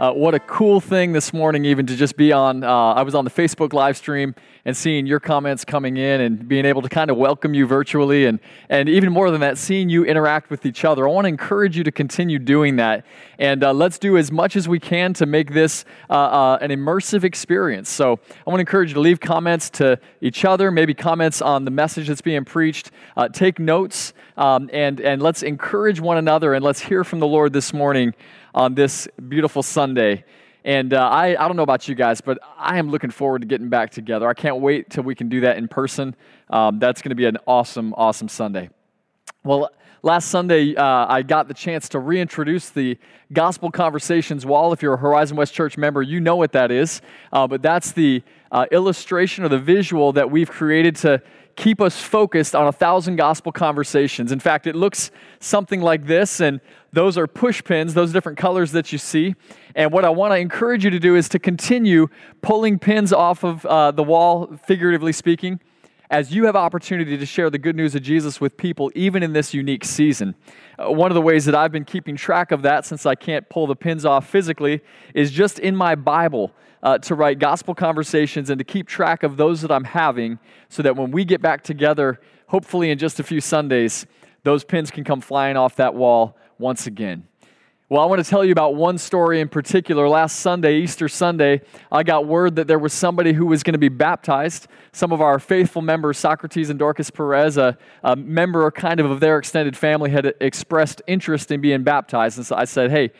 Uh, 0.00 0.10
what 0.10 0.34
a 0.34 0.40
cool 0.40 0.80
thing 0.80 1.12
this 1.12 1.30
morning, 1.30 1.66
even 1.66 1.84
to 1.84 1.94
just 1.94 2.16
be 2.16 2.32
on. 2.32 2.64
Uh, 2.64 2.94
I 2.94 3.02
was 3.02 3.14
on 3.14 3.26
the 3.26 3.30
Facebook 3.30 3.74
live 3.74 3.98
stream 3.98 4.34
and 4.64 4.74
seeing 4.74 5.06
your 5.06 5.20
comments 5.20 5.62
coming 5.62 5.98
in 5.98 6.22
and 6.22 6.48
being 6.48 6.64
able 6.64 6.80
to 6.80 6.88
kind 6.88 7.10
of 7.10 7.18
welcome 7.18 7.52
you 7.52 7.66
virtually, 7.66 8.24
and, 8.24 8.40
and 8.70 8.88
even 8.88 9.12
more 9.12 9.30
than 9.30 9.42
that, 9.42 9.58
seeing 9.58 9.90
you 9.90 10.06
interact 10.06 10.48
with 10.48 10.64
each 10.64 10.86
other. 10.86 11.06
I 11.06 11.12
want 11.12 11.26
to 11.26 11.28
encourage 11.28 11.76
you 11.76 11.84
to 11.84 11.92
continue 11.92 12.38
doing 12.38 12.76
that. 12.76 13.04
And 13.38 13.62
uh, 13.62 13.74
let's 13.74 13.98
do 13.98 14.16
as 14.16 14.32
much 14.32 14.56
as 14.56 14.66
we 14.66 14.80
can 14.80 15.12
to 15.14 15.26
make 15.26 15.52
this 15.52 15.84
uh, 16.08 16.14
uh, 16.14 16.58
an 16.62 16.70
immersive 16.70 17.22
experience. 17.22 17.90
So 17.90 18.20
I 18.46 18.50
want 18.50 18.56
to 18.56 18.60
encourage 18.60 18.88
you 18.88 18.94
to 18.94 19.00
leave 19.00 19.20
comments 19.20 19.68
to 19.70 20.00
each 20.22 20.46
other, 20.46 20.70
maybe 20.70 20.94
comments 20.94 21.42
on 21.42 21.66
the 21.66 21.70
message 21.70 22.08
that's 22.08 22.22
being 22.22 22.46
preached, 22.46 22.90
uh, 23.18 23.28
take 23.28 23.58
notes, 23.58 24.14
um, 24.38 24.70
and, 24.72 24.98
and 25.00 25.20
let's 25.20 25.42
encourage 25.42 26.00
one 26.00 26.16
another 26.16 26.54
and 26.54 26.64
let's 26.64 26.80
hear 26.80 27.04
from 27.04 27.20
the 27.20 27.26
Lord 27.26 27.52
this 27.52 27.74
morning 27.74 28.14
on 28.54 28.74
this 28.74 29.08
beautiful 29.28 29.62
Sunday. 29.62 30.24
And 30.64 30.92
uh, 30.92 31.08
I, 31.08 31.42
I 31.42 31.48
don't 31.48 31.56
know 31.56 31.62
about 31.62 31.88
you 31.88 31.94
guys, 31.94 32.20
but 32.20 32.38
I 32.58 32.78
am 32.78 32.90
looking 32.90 33.10
forward 33.10 33.40
to 33.42 33.46
getting 33.46 33.68
back 33.68 33.90
together. 33.90 34.28
I 34.28 34.34
can't 34.34 34.60
wait 34.60 34.90
till 34.90 35.04
we 35.04 35.14
can 35.14 35.28
do 35.28 35.40
that 35.40 35.56
in 35.56 35.68
person. 35.68 36.14
Um, 36.50 36.78
that's 36.78 37.00
going 37.00 37.10
to 37.10 37.14
be 37.14 37.24
an 37.24 37.38
awesome, 37.46 37.94
awesome 37.96 38.28
Sunday. 38.28 38.68
Well, 39.42 39.70
last 40.02 40.28
Sunday, 40.28 40.74
uh, 40.76 41.06
I 41.08 41.22
got 41.22 41.48
the 41.48 41.54
chance 41.54 41.88
to 41.90 41.98
reintroduce 41.98 42.70
the 42.70 42.98
Gospel 43.32 43.70
Conversations 43.70 44.44
wall. 44.44 44.72
If 44.72 44.82
you're 44.82 44.94
a 44.94 44.98
Horizon 44.98 45.36
West 45.36 45.54
Church 45.54 45.78
member, 45.78 46.02
you 46.02 46.20
know 46.20 46.36
what 46.36 46.52
that 46.52 46.70
is. 46.70 47.00
Uh, 47.32 47.46
but 47.46 47.62
that's 47.62 47.92
the 47.92 48.22
uh, 48.52 48.66
illustration 48.70 49.44
or 49.44 49.48
the 49.48 49.58
visual 49.58 50.12
that 50.12 50.30
we've 50.30 50.50
created 50.50 50.96
to 50.96 51.22
keep 51.60 51.78
us 51.82 52.00
focused 52.00 52.54
on 52.54 52.66
a 52.66 52.72
thousand 52.72 53.16
gospel 53.16 53.52
conversations. 53.52 54.32
In 54.32 54.40
fact, 54.40 54.66
it 54.66 54.74
looks 54.74 55.10
something 55.40 55.82
like 55.82 56.06
this, 56.06 56.40
and 56.40 56.58
those 56.94 57.18
are 57.18 57.26
push 57.26 57.62
pins, 57.62 57.92
those 57.92 58.14
different 58.14 58.38
colors 58.38 58.72
that 58.72 58.92
you 58.92 58.96
see. 58.98 59.34
And 59.74 59.92
what 59.92 60.06
I 60.06 60.08
want 60.08 60.32
to 60.32 60.38
encourage 60.38 60.84
you 60.84 60.90
to 60.90 60.98
do 60.98 61.16
is 61.16 61.28
to 61.28 61.38
continue 61.38 62.08
pulling 62.40 62.78
pins 62.78 63.12
off 63.12 63.44
of 63.44 63.66
uh, 63.66 63.90
the 63.90 64.02
wall, 64.02 64.56
figuratively 64.64 65.12
speaking, 65.12 65.60
as 66.10 66.34
you 66.34 66.46
have 66.46 66.56
opportunity 66.56 67.18
to 67.18 67.26
share 67.26 67.50
the 67.50 67.58
good 67.58 67.76
news 67.76 67.94
of 67.94 68.00
Jesus 68.00 68.40
with 68.40 68.56
people, 68.56 68.90
even 68.94 69.22
in 69.22 69.34
this 69.34 69.52
unique 69.52 69.84
season. 69.84 70.34
Uh, 70.78 70.90
one 70.90 71.10
of 71.10 71.14
the 71.14 71.20
ways 71.20 71.44
that 71.44 71.54
I've 71.54 71.72
been 71.72 71.84
keeping 71.84 72.16
track 72.16 72.52
of 72.52 72.62
that, 72.62 72.86
since 72.86 73.04
I 73.04 73.14
can't 73.14 73.46
pull 73.50 73.66
the 73.66 73.76
pins 73.76 74.06
off 74.06 74.26
physically, 74.26 74.80
is 75.14 75.30
just 75.30 75.58
in 75.58 75.76
my 75.76 75.94
Bible 75.94 76.52
uh, 76.82 76.98
to 76.98 77.14
write 77.14 77.38
gospel 77.38 77.74
conversations 77.74 78.50
and 78.50 78.58
to 78.58 78.64
keep 78.64 78.88
track 78.88 79.22
of 79.22 79.36
those 79.36 79.62
that 79.62 79.70
I'm 79.70 79.84
having 79.84 80.38
so 80.68 80.82
that 80.82 80.96
when 80.96 81.10
we 81.10 81.24
get 81.24 81.42
back 81.42 81.62
together, 81.62 82.20
hopefully 82.46 82.90
in 82.90 82.98
just 82.98 83.20
a 83.20 83.22
few 83.22 83.40
Sundays, 83.40 84.06
those 84.42 84.64
pins 84.64 84.90
can 84.90 85.04
come 85.04 85.20
flying 85.20 85.56
off 85.56 85.76
that 85.76 85.94
wall 85.94 86.36
once 86.58 86.86
again. 86.86 87.26
Well, 87.90 88.00
I 88.00 88.06
want 88.06 88.22
to 88.24 88.30
tell 88.30 88.44
you 88.44 88.52
about 88.52 88.76
one 88.76 88.98
story 88.98 89.40
in 89.40 89.48
particular. 89.48 90.08
Last 90.08 90.38
Sunday, 90.38 90.76
Easter 90.76 91.08
Sunday, 91.08 91.60
I 91.90 92.04
got 92.04 92.24
word 92.24 92.54
that 92.54 92.68
there 92.68 92.78
was 92.78 92.92
somebody 92.92 93.32
who 93.32 93.46
was 93.46 93.64
going 93.64 93.72
to 93.72 93.80
be 93.80 93.88
baptized. 93.88 94.68
Some 94.92 95.10
of 95.10 95.20
our 95.20 95.40
faithful 95.40 95.82
members, 95.82 96.16
Socrates 96.16 96.70
and 96.70 96.78
Dorcas 96.78 97.10
Perez, 97.10 97.56
a, 97.56 97.76
a 98.04 98.14
member 98.14 98.70
kind 98.70 99.00
of 99.00 99.10
of 99.10 99.18
their 99.18 99.38
extended 99.38 99.76
family, 99.76 100.08
had 100.08 100.34
expressed 100.40 101.02
interest 101.08 101.50
in 101.50 101.60
being 101.60 101.82
baptized. 101.82 102.38
And 102.38 102.46
so 102.46 102.54
I 102.54 102.64
said, 102.64 102.92
hey, 102.92 103.10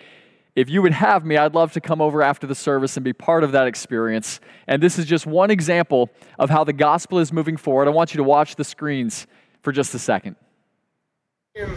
if 0.60 0.68
you 0.68 0.82
would 0.82 0.92
have 0.92 1.24
me, 1.24 1.38
I'd 1.38 1.54
love 1.54 1.72
to 1.72 1.80
come 1.80 2.02
over 2.02 2.22
after 2.22 2.46
the 2.46 2.54
service 2.54 2.96
and 2.96 3.02
be 3.02 3.14
part 3.14 3.44
of 3.44 3.52
that 3.52 3.66
experience. 3.66 4.40
And 4.66 4.82
this 4.82 4.98
is 4.98 5.06
just 5.06 5.26
one 5.26 5.50
example 5.50 6.10
of 6.38 6.50
how 6.50 6.64
the 6.64 6.74
gospel 6.74 7.18
is 7.18 7.32
moving 7.32 7.56
forward. 7.56 7.88
I 7.88 7.92
want 7.92 8.12
you 8.12 8.18
to 8.18 8.24
watch 8.24 8.56
the 8.56 8.64
screens 8.64 9.26
for 9.62 9.72
just 9.72 9.94
a 9.94 9.98
second. 9.98 10.36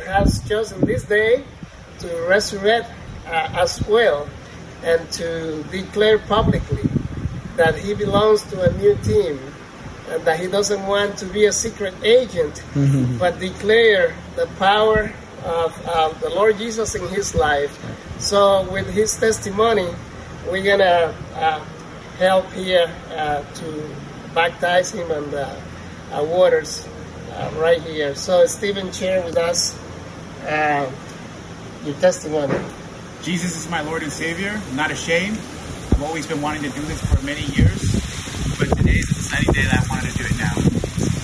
Has 0.06 0.46
chosen 0.48 0.82
this 0.82 1.04
day 1.04 1.46
to 2.00 2.26
resurrect 2.28 2.90
uh, 3.26 3.50
as 3.54 3.82
well 3.88 4.28
and 4.84 5.10
to 5.14 5.64
declare 5.72 6.20
publicly 6.20 6.84
that 7.56 7.76
he 7.78 7.94
belongs 7.94 8.44
to 8.52 8.64
a 8.64 8.74
new 8.78 8.96
team 8.98 9.40
and 10.10 10.26
that 10.26 10.42
he 10.42 10.48
doesn't 10.48 10.86
want 10.86 11.18
to 11.20 11.26
be 11.26 11.46
a 11.46 11.54
secret 11.54 11.94
agent, 12.04 12.56
mm-hmm. 12.74 13.18
but 13.18 13.40
declare 13.40 14.14
the 14.36 14.46
power 14.60 15.14
of 15.46 15.88
uh, 15.88 16.10
the 16.20 16.30
Lord 16.30 16.58
Jesus 16.58 16.96
in 16.96 17.08
his 17.10 17.36
life. 17.36 17.78
So, 18.20 18.70
with 18.72 18.90
his 18.90 19.16
testimony, 19.18 19.90
we're 20.50 20.64
gonna 20.64 21.16
uh, 21.36 21.60
help 22.18 22.52
here 22.54 22.92
uh, 23.12 23.44
to 23.44 23.96
baptize 24.34 24.92
him 24.92 25.12
on 25.12 25.30
the 25.32 25.48
uh, 26.12 26.24
waters 26.24 26.88
uh, 27.32 27.52
right 27.58 27.82
here. 27.82 28.16
So, 28.16 28.46
Stephen, 28.46 28.92
share 28.92 29.24
with 29.24 29.38
us 29.38 29.78
uh, 30.48 30.90
your 31.86 31.96
testimony. 31.96 32.58
Jesus 33.22 33.56
is 33.56 33.70
my 33.70 33.82
Lord 33.82 34.04
and 34.04 34.12
Savior. 34.12 34.62
I'm 34.70 34.76
not 34.76 34.92
ashamed. 34.92 35.38
I've 35.92 36.04
always 36.04 36.28
been 36.28 36.42
wanting 36.42 36.64
to 36.64 36.70
do 36.70 36.82
this 36.82 37.02
for 37.06 37.24
many 37.26 37.42
years, 37.56 37.80
but 38.58 38.78
today 38.78 39.00
is 39.00 39.10
an 39.10 39.16
exciting 39.16 39.54
day 39.54 39.64
that 39.64 39.86
I 39.86 39.94
wanted 39.94 40.12
to 40.12 40.18
do 40.18 40.26
it 40.26 40.38
now. 40.38 40.54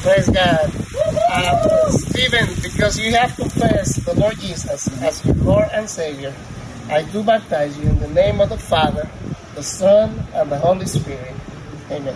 Praise 0.03 0.29
God. 0.29 0.88
Uh, 1.31 1.91
Stephen, 1.91 2.47
because 2.63 2.97
you 2.99 3.13
have 3.13 3.35
confessed 3.35 4.03
the 4.03 4.19
Lord 4.19 4.39
Jesus 4.39 4.87
as 5.03 5.23
your 5.23 5.35
Lord 5.35 5.69
and 5.71 5.87
Savior, 5.87 6.33
I 6.89 7.03
do 7.03 7.23
baptize 7.23 7.77
you 7.77 7.87
in 7.87 7.99
the 7.99 8.07
name 8.07 8.41
of 8.41 8.49
the 8.49 8.57
Father, 8.57 9.07
the 9.53 9.61
Son, 9.61 10.25
and 10.33 10.51
the 10.51 10.57
Holy 10.57 10.87
Spirit. 10.87 11.35
Amen. 11.91 12.15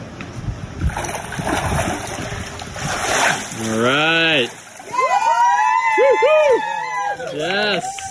All 3.61 3.79
right. 3.83 4.49
Yes. 7.35 8.02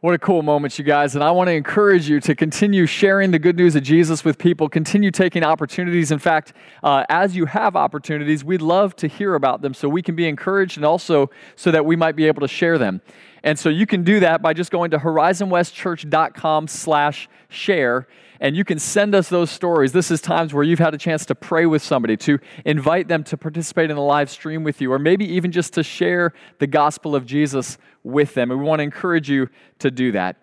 What 0.00 0.14
a 0.14 0.18
cool 0.20 0.42
moment, 0.42 0.78
you 0.78 0.84
guys. 0.84 1.16
And 1.16 1.24
I 1.24 1.32
want 1.32 1.48
to 1.48 1.52
encourage 1.54 2.08
you 2.08 2.20
to 2.20 2.36
continue 2.36 2.86
sharing 2.86 3.32
the 3.32 3.38
good 3.40 3.56
news 3.56 3.74
of 3.74 3.82
Jesus 3.82 4.24
with 4.24 4.38
people, 4.38 4.68
continue 4.68 5.10
taking 5.10 5.42
opportunities. 5.42 6.12
In 6.12 6.20
fact, 6.20 6.52
uh, 6.84 7.02
as 7.08 7.34
you 7.34 7.46
have 7.46 7.74
opportunities, 7.74 8.44
we'd 8.44 8.62
love 8.62 8.94
to 8.94 9.08
hear 9.08 9.34
about 9.34 9.60
them 9.60 9.74
so 9.74 9.88
we 9.88 10.00
can 10.00 10.14
be 10.14 10.28
encouraged 10.28 10.76
and 10.76 10.86
also 10.86 11.30
so 11.56 11.72
that 11.72 11.84
we 11.84 11.96
might 11.96 12.14
be 12.14 12.28
able 12.28 12.42
to 12.42 12.46
share 12.46 12.78
them. 12.78 13.00
And 13.48 13.58
so 13.58 13.70
you 13.70 13.86
can 13.86 14.02
do 14.04 14.20
that 14.20 14.42
by 14.42 14.52
just 14.52 14.70
going 14.70 14.90
to 14.90 14.98
horizonwestchurch.com 14.98 16.68
slash 16.68 17.30
share 17.48 18.06
and 18.40 18.54
you 18.54 18.62
can 18.62 18.78
send 18.78 19.14
us 19.14 19.30
those 19.30 19.50
stories. 19.50 19.92
This 19.92 20.10
is 20.10 20.20
times 20.20 20.52
where 20.52 20.62
you've 20.62 20.78
had 20.78 20.92
a 20.92 20.98
chance 20.98 21.24
to 21.24 21.34
pray 21.34 21.64
with 21.64 21.82
somebody, 21.82 22.14
to 22.18 22.38
invite 22.66 23.08
them 23.08 23.24
to 23.24 23.38
participate 23.38 23.88
in 23.88 23.96
the 23.96 24.02
live 24.02 24.28
stream 24.28 24.64
with 24.64 24.82
you, 24.82 24.92
or 24.92 24.98
maybe 24.98 25.24
even 25.24 25.50
just 25.50 25.72
to 25.72 25.82
share 25.82 26.34
the 26.58 26.66
gospel 26.66 27.16
of 27.16 27.24
Jesus 27.24 27.78
with 28.04 28.34
them. 28.34 28.50
And 28.50 28.60
we 28.60 28.66
want 28.66 28.80
to 28.80 28.84
encourage 28.84 29.30
you 29.30 29.48
to 29.78 29.90
do 29.90 30.12
that. 30.12 30.36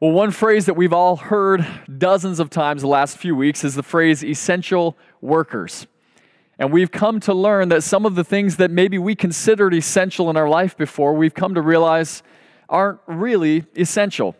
Well, 0.00 0.12
one 0.12 0.30
phrase 0.30 0.64
that 0.66 0.74
we've 0.74 0.94
all 0.94 1.16
heard 1.16 1.66
dozens 1.98 2.40
of 2.40 2.48
times 2.48 2.80
the 2.80 2.88
last 2.88 3.18
few 3.18 3.36
weeks 3.36 3.62
is 3.62 3.74
the 3.74 3.82
phrase 3.82 4.24
essential 4.24 4.96
workers. 5.20 5.86
And 6.58 6.72
we've 6.72 6.90
come 6.90 7.20
to 7.20 7.34
learn 7.34 7.68
that 7.68 7.82
some 7.82 8.06
of 8.06 8.14
the 8.14 8.24
things 8.24 8.56
that 8.56 8.70
maybe 8.70 8.98
we 8.98 9.14
considered 9.14 9.74
essential 9.74 10.30
in 10.30 10.36
our 10.36 10.48
life 10.48 10.76
before, 10.76 11.14
we've 11.14 11.34
come 11.34 11.54
to 11.54 11.60
realize 11.60 12.22
aren't 12.68 13.00
really 13.06 13.64
essential. 13.76 14.34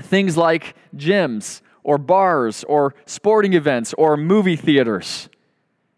Things 0.00 0.36
like 0.36 0.74
gyms 0.96 1.60
or 1.82 1.98
bars 1.98 2.64
or 2.64 2.94
sporting 3.04 3.52
events 3.52 3.94
or 3.94 4.16
movie 4.16 4.56
theaters. 4.56 5.28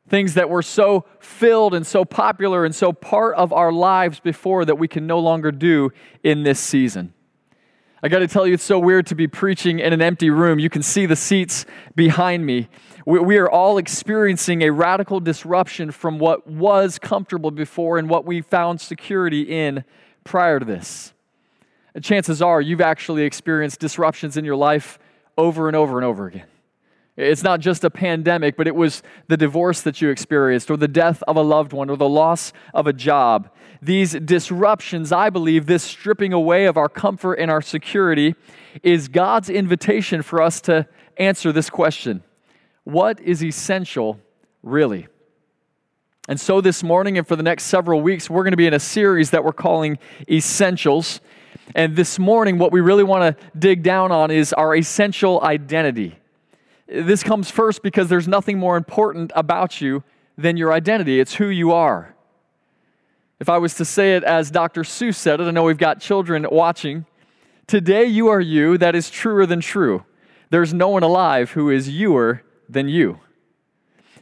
Things 0.09 0.35
that 0.35 0.49
were 0.49 0.63
so 0.63 1.05
filled 1.19 1.75
and 1.75 1.87
so 1.87 2.05
popular 2.05 2.65
and 2.65 2.75
so 2.75 2.93
part 2.93 3.35
of 3.35 3.53
our 3.53 3.73
lives 3.73 4.21
before 4.21 4.65
that 4.65 4.79
we 4.79 4.89
can 4.89 5.07
no 5.07 5.19
longer 5.19 5.51
do 5.51 5.91
in 6.23 6.45
this 6.45 6.61
season. 6.61 7.13
I 8.07 8.09
got 8.09 8.21
to 8.21 8.29
tell 8.29 8.47
you, 8.47 8.55
it's 8.55 8.63
so 8.63 8.79
weird 8.79 9.09
to 9.09 9.17
be 9.17 9.27
preaching 9.27 9.81
in 9.81 9.93
an 9.93 10.01
empty 10.01 10.31
room. 10.31 10.61
You 10.61 10.71
can 10.71 10.81
see 10.81 11.07
the 11.07 11.17
seats 11.17 11.67
behind 11.97 12.47
me. 12.47 12.69
We, 13.05 13.19
we, 13.19 13.37
are 13.37 13.51
all 13.51 13.79
experiencing 13.79 14.63
a 14.63 14.71
radical 14.71 15.19
disruption 15.19 15.91
from 15.91 16.21
what 16.21 16.47
was 16.47 17.01
comfortable 17.01 17.51
before 17.51 17.99
and 17.99 18.09
what 18.09 18.25
we 18.25 18.43
found 18.43 18.81
security 18.81 19.43
in 19.43 19.83
prior 20.23 20.61
to 20.61 20.65
this. 20.65 21.15
And 21.97 22.05
chances 22.05 22.41
are 22.41 22.61
you've 22.61 22.81
actually 22.81 23.25
experienced 23.25 23.81
disruptions 23.81 24.37
in 24.37 24.45
your 24.45 24.55
life 24.55 25.01
over 25.37 25.67
and 25.67 25.75
over 25.75 25.99
and 25.99 26.05
over 26.05 26.29
again. 26.29 26.47
It's 27.17 27.43
not 27.43 27.59
just 27.59 27.83
a 27.83 27.91
pandemic, 27.91 28.57
but 28.57 28.69
it 28.69 28.77
was 28.77 29.03
the 29.27 29.37
divorce 29.37 29.81
that 29.81 30.01
you 30.01 30.11
experienced, 30.11 30.71
or 30.71 30.77
the 30.77 30.87
death 30.87 31.25
of 31.27 31.35
a 31.35 31.43
loved 31.43 31.73
one, 31.73 31.91
or 31.91 31.97
the 31.97 32.09
loss 32.09 32.53
of 32.73 32.87
a 32.87 32.93
job. 32.93 33.51
These 33.83 34.13
disruptions, 34.13 35.13
I 35.13 35.31
believe, 35.31 35.67
this 35.67 35.83
stripping 35.83 36.33
away 36.33 36.67
of 36.67 36.77
our 36.77 36.89
comfort 36.89 37.35
and 37.35 37.51
our 37.51 37.63
security, 37.63 38.35
is 38.83 39.09
God's 39.09 39.51
invitation 39.51 40.23
for 40.23 40.43
us 40.43 40.61
to 40.63 40.87
answer 41.17 41.53
this 41.53 41.71
question 41.71 42.23
What 42.85 43.21
is 43.21 43.43
essential, 43.43 44.21
really? 44.63 45.09
And 46.29 46.41
so 46.41 46.61
this 46.61 46.83
morning 46.83 47.19
and 47.19 47.27
for 47.27 47.37
the 47.37 47.43
next 47.43 47.65
several 47.65 48.01
weeks, 48.01 48.29
we're 48.29 48.43
going 48.43 48.53
to 48.53 48.57
be 48.57 48.67
in 48.67 48.75
a 48.75 48.81
series 48.81 49.31
that 49.31 49.45
we're 49.45 49.53
calling 49.53 49.99
Essentials. 50.29 51.21
And 51.75 51.95
this 51.95 52.19
morning, 52.19 52.59
what 52.59 52.73
we 52.73 52.81
really 52.81 53.05
want 53.05 53.39
to 53.39 53.45
dig 53.59 53.83
down 53.83 54.11
on 54.11 54.31
is 54.31 54.53
our 54.53 54.75
essential 54.75 55.41
identity. 55.43 56.19
This 56.89 57.23
comes 57.23 57.51
first 57.51 57.83
because 57.83 58.09
there's 58.09 58.27
nothing 58.27 58.59
more 58.59 58.77
important 58.77 59.31
about 59.35 59.81
you 59.81 60.03
than 60.37 60.57
your 60.57 60.73
identity, 60.73 61.21
it's 61.21 61.35
who 61.35 61.49
you 61.49 61.73
are. 61.73 62.16
If 63.39 63.49
I 63.51 63.59
was 63.59 63.75
to 63.75 63.85
say 63.85 64.17
it 64.17 64.25
as 64.25 64.51
Dr. 64.51 64.83
Seuss 64.83 65.17
said 65.17 65.41
it, 65.41 65.45
I 65.45 65.51
know 65.51 65.65
we've 65.65 65.77
got 65.77 66.01
children 66.01 66.47
watching. 66.51 67.05
Today 67.67 68.05
you 68.05 68.29
are 68.29 68.41
you, 68.41 68.79
that 68.79 68.95
is 68.95 69.11
truer 69.11 69.45
than 69.45 69.61
true. 69.61 70.05
There's 70.51 70.73
no 70.73 70.89
one 70.89 71.03
alive 71.03 71.51
who 71.51 71.69
is 71.69 71.89
youer 71.89 72.41
than 72.69 72.89
you. 72.89 73.21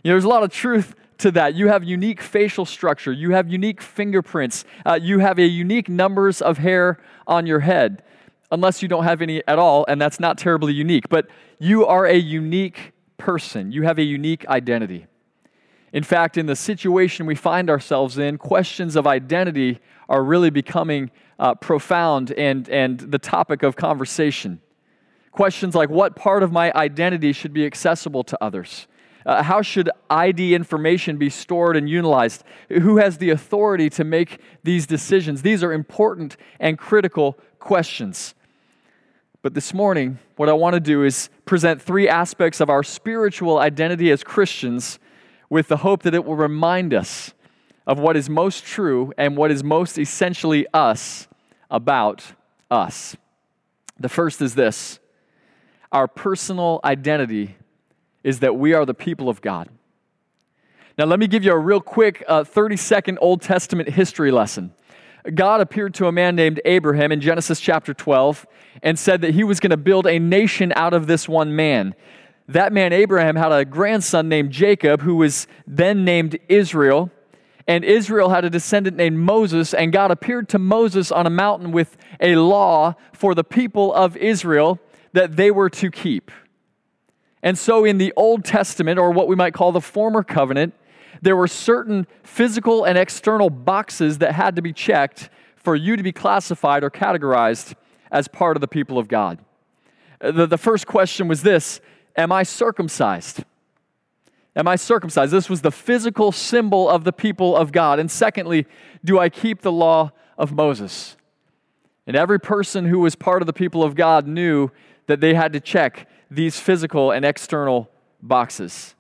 You 0.03 0.11
know, 0.11 0.15
there's 0.15 0.25
a 0.25 0.29
lot 0.29 0.43
of 0.43 0.51
truth 0.51 0.95
to 1.19 1.31
that. 1.33 1.55
You 1.55 1.69
have 1.69 1.85
unique 1.85 2.21
facial 2.21 2.65
structure, 2.65 3.13
you 3.13 3.31
have 3.31 3.49
unique 3.49 3.81
fingerprints, 3.81 4.65
uh, 4.85 4.99
you 5.01 5.21
have 5.21 5.39
a 5.39 5.47
unique 5.47 5.89
numbers 5.89 6.43
of 6.43 6.59
hair 6.59 6.99
on 7.27 7.47
your 7.47 7.61
head, 7.61 8.03
unless 8.51 8.83
you 8.83 8.89
don't 8.89 9.05
have 9.05 9.23
any 9.23 9.47
at 9.47 9.59
all, 9.59 9.85
and 9.87 10.01
that's 10.01 10.19
not 10.19 10.39
terribly 10.39 10.73
unique. 10.73 11.09
But 11.09 11.29
you 11.61 11.87
are 11.87 12.05
a 12.07 12.17
unique 12.17 12.93
person, 13.17 13.71
you 13.71 13.83
have 13.83 13.99
a 13.99 14.03
unique 14.03 14.47
identity. 14.49 15.07
In 15.95 16.03
fact, 16.03 16.37
in 16.37 16.47
the 16.47 16.57
situation 16.57 17.25
we 17.25 17.37
find 17.37 17.71
ourselves 17.71 18.19
in, 18.19 18.37
questions 18.37 18.97
of 18.97 19.07
identity 19.07 19.79
are 20.09 20.25
really 20.25 20.51
becoming 20.51 21.13
uh, 21.39 21.55
profound 21.55 22.33
and, 22.33 22.69
and 22.69 22.99
the 22.99 23.19
topic 23.19 23.63
of 23.63 23.77
conversation. 23.77 24.61
Questions 25.31 25.73
like 25.73 25.89
what 25.89 26.17
part 26.17 26.43
of 26.43 26.51
my 26.51 26.73
identity 26.75 27.33
should 27.33 27.53
be 27.53 27.65
accessible 27.65 28.25
to 28.25 28.37
others? 28.43 28.89
Uh, 29.25 29.45
how 29.45 29.63
should 29.63 29.89
ID 30.11 30.57
information 30.57 31.17
be 31.17 31.31
stored 31.31 31.77
and 31.77 31.89
utilized? 31.89 32.43
Who 32.71 32.97
has 32.97 33.19
the 33.19 33.31
authority 33.31 33.89
to 33.91 34.03
make 34.03 34.41
these 34.65 34.87
decisions? 34.87 35.43
These 35.43 35.63
are 35.63 35.73
important 35.73 36.37
and 36.59 36.77
critical 36.77 37.39
questions. 37.61 38.35
But 39.43 39.55
this 39.55 39.73
morning, 39.73 40.19
what 40.35 40.49
I 40.49 40.55
want 40.55 40.75
to 40.75 40.81
do 40.81 41.05
is 41.05 41.31
present 41.45 41.81
three 41.81 42.09
aspects 42.09 42.61
of 42.61 42.69
our 42.69 42.83
spiritual 42.83 43.59
identity 43.59 44.11
as 44.11 44.25
Christians 44.25 44.99
with 45.55 45.69
the 45.69 45.77
hope 45.77 46.03
that 46.03 46.13
it 46.15 46.25
will 46.25 46.35
remind 46.35 46.93
us 46.93 47.33
of 47.87 47.97
what 47.97 48.17
is 48.17 48.29
most 48.29 48.65
true 48.65 49.13
and 49.17 49.37
what 49.37 49.53
is 49.53 49.63
most 49.63 49.97
essentially 49.97 50.67
us 50.75 51.29
about 51.71 52.25
us. 52.73 53.17
The 54.01 54.09
first 54.09 54.43
is 54.43 54.57
this 54.57 54.99
our 55.93 56.09
personal 56.09 56.81
identity 56.83 57.57
is 58.25 58.41
that 58.41 58.57
we 58.57 58.75
are 58.75 58.85
the 58.85 58.95
people 58.95 59.29
of 59.29 59.41
God. 59.41 59.69
Now, 60.99 61.05
let 61.05 61.21
me 61.21 61.29
give 61.29 61.45
you 61.45 61.53
a 61.53 61.59
real 61.59 61.81
quick 61.81 62.25
uh, 62.27 62.43
30 62.43 62.77
second 62.77 63.19
Old 63.21 63.41
Testament 63.41 63.89
history 63.89 64.33
lesson. 64.33 64.73
God 65.37 65.61
appeared 65.61 65.95
to 65.95 66.09
a 66.09 66.13
man 66.13 66.35
named 66.35 66.61
Abraham 66.65 67.13
in 67.13 67.21
Genesis 67.21 67.61
chapter 67.61 67.95
12 67.95 68.45
and 68.83 68.99
said 68.99 69.21
that 69.21 69.35
he 69.35 69.45
was 69.45 69.61
going 69.61 69.71
to 69.71 69.77
build 69.77 70.09
a 70.09 70.19
nation 70.19 70.73
out 70.75 70.95
of 70.95 71.07
this 71.07 71.29
one 71.29 71.55
man. 71.55 71.95
That 72.49 72.73
man, 72.73 72.93
Abraham, 72.93 73.37
had 73.37 73.53
a 73.53 73.65
grandson 73.65 74.29
named 74.29 74.51
Jacob 74.51 75.01
who 75.01 75.17
was 75.17 75.47
then 75.67 76.05
named 76.05 76.39
Israel. 76.49 77.11
And 77.67 77.85
Israel 77.85 78.29
had 78.29 78.45
a 78.45 78.51
descendant 78.51 78.97
named 78.97 79.19
Moses, 79.19 79.73
and 79.73 79.91
God 79.91 80.11
appeared 80.11 80.51
to 80.51 80.59
Moses 80.59 81.11
on 81.11 81.27
a 81.27 81.31
mountain 81.31 81.73
with 81.73 81.97
a 82.21 82.37
law 82.37 82.95
for 83.15 83.35
the 83.35 83.45
people 83.45 83.95
of 83.95 84.17
Israel 84.19 84.79
that 85.15 85.37
they 85.37 85.51
were 85.51 85.71
to 85.71 85.91
keep. 85.91 86.31
And 87.43 87.59
so, 87.59 87.85
in 87.85 87.97
the 87.97 88.13
Old 88.17 88.45
Testament, 88.45 88.99
or 88.99 89.11
what 89.11 89.29
we 89.29 89.37
might 89.37 89.55
call 89.55 89.73
the 89.73 89.81
former 89.81 90.23
covenant, 90.23 90.75
there 91.23 91.37
were 91.37 91.49
certain 91.49 92.07
physical 92.23 92.85
and 92.85 92.99
external 92.99 93.49
boxes 93.49 94.19
that 94.19 94.33
had 94.33 94.57
to 94.57 94.63
be 94.63 94.73
checked 94.73 95.31
for 95.57 95.75
you 95.75 95.97
to 95.97 96.03
be 96.03 96.13
classified 96.13 96.85
or 96.85 96.91
categorized 96.91 97.75
as 98.11 98.29
part 98.29 98.57
of 98.57 98.61
the 98.61 98.69
people 98.69 98.99
of 98.99 99.09
God. 99.09 99.39
Uh, 100.21 100.31
the, 100.31 100.47
the 100.47 100.59
first 100.59 100.87
question 100.87 101.29
was 101.29 101.43
this 101.43 101.81
Am 102.17 102.33
I 102.33 102.43
circumcised? 102.43 103.45
Am 104.57 104.69
I 104.69 104.77
circumcised? 104.77 105.33
This 105.33 105.51
was 105.51 105.63
the 105.63 105.73
physical 105.73 106.31
symbol 106.31 106.89
of 106.89 107.05
the 107.05 107.13
people 107.13 107.57
of 107.57 107.73
God. 107.73 107.99
And 107.99 108.11
secondly, 108.11 108.67
do 109.05 109.19
I 109.19 109.29
keep 109.29 109.63
the 109.63 109.73
law 109.73 110.13
of 110.39 110.53
Moses? 110.53 111.17
And 112.07 112.17
every 112.17 112.39
person 112.39 112.85
who 112.85 113.01
was 113.01 113.17
part 113.17 113.43
of 113.43 113.47
the 113.47 113.53
people 113.53 113.83
of 113.83 113.95
God 113.95 114.29
knew 114.29 114.71
that 115.07 115.21
they 115.21 115.35
had 115.35 115.53
to 115.55 115.61
check 115.61 116.09
these 116.31 116.61
physical 116.61 117.11
and 117.11 117.25
external 117.25 117.91
boxes. 118.23 118.95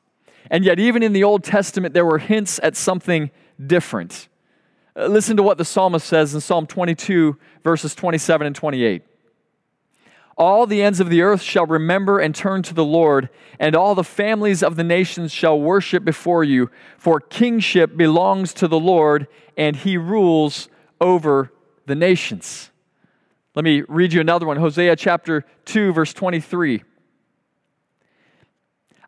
And 0.50 0.64
yet, 0.64 0.78
even 0.78 1.02
in 1.02 1.12
the 1.12 1.24
Old 1.24 1.44
Testament, 1.44 1.94
there 1.94 2.04
were 2.04 2.18
hints 2.18 2.60
at 2.62 2.76
something 2.76 3.30
different. 3.64 4.28
Uh, 4.96 5.06
listen 5.06 5.36
to 5.36 5.42
what 5.42 5.58
the 5.58 5.64
psalmist 5.64 6.06
says 6.06 6.34
in 6.34 6.40
Psalm 6.40 6.66
22, 6.66 7.36
verses 7.62 7.94
27 7.94 8.46
and 8.46 8.56
28. 8.56 9.02
All 10.36 10.66
the 10.66 10.82
ends 10.82 10.98
of 10.98 11.10
the 11.10 11.22
earth 11.22 11.42
shall 11.42 11.66
remember 11.66 12.18
and 12.18 12.34
turn 12.34 12.62
to 12.64 12.74
the 12.74 12.84
Lord, 12.84 13.28
and 13.60 13.76
all 13.76 13.94
the 13.94 14.02
families 14.02 14.62
of 14.62 14.76
the 14.76 14.82
nations 14.82 15.30
shall 15.30 15.60
worship 15.60 16.04
before 16.04 16.42
you. 16.42 16.70
For 16.98 17.20
kingship 17.20 17.96
belongs 17.96 18.52
to 18.54 18.66
the 18.66 18.78
Lord, 18.78 19.28
and 19.56 19.76
he 19.76 19.96
rules 19.96 20.68
over 21.00 21.52
the 21.86 21.94
nations. 21.94 22.70
Let 23.54 23.64
me 23.64 23.82
read 23.88 24.12
you 24.12 24.20
another 24.20 24.46
one 24.46 24.56
Hosea 24.56 24.96
chapter 24.96 25.44
2, 25.66 25.92
verse 25.92 26.12
23. 26.12 26.82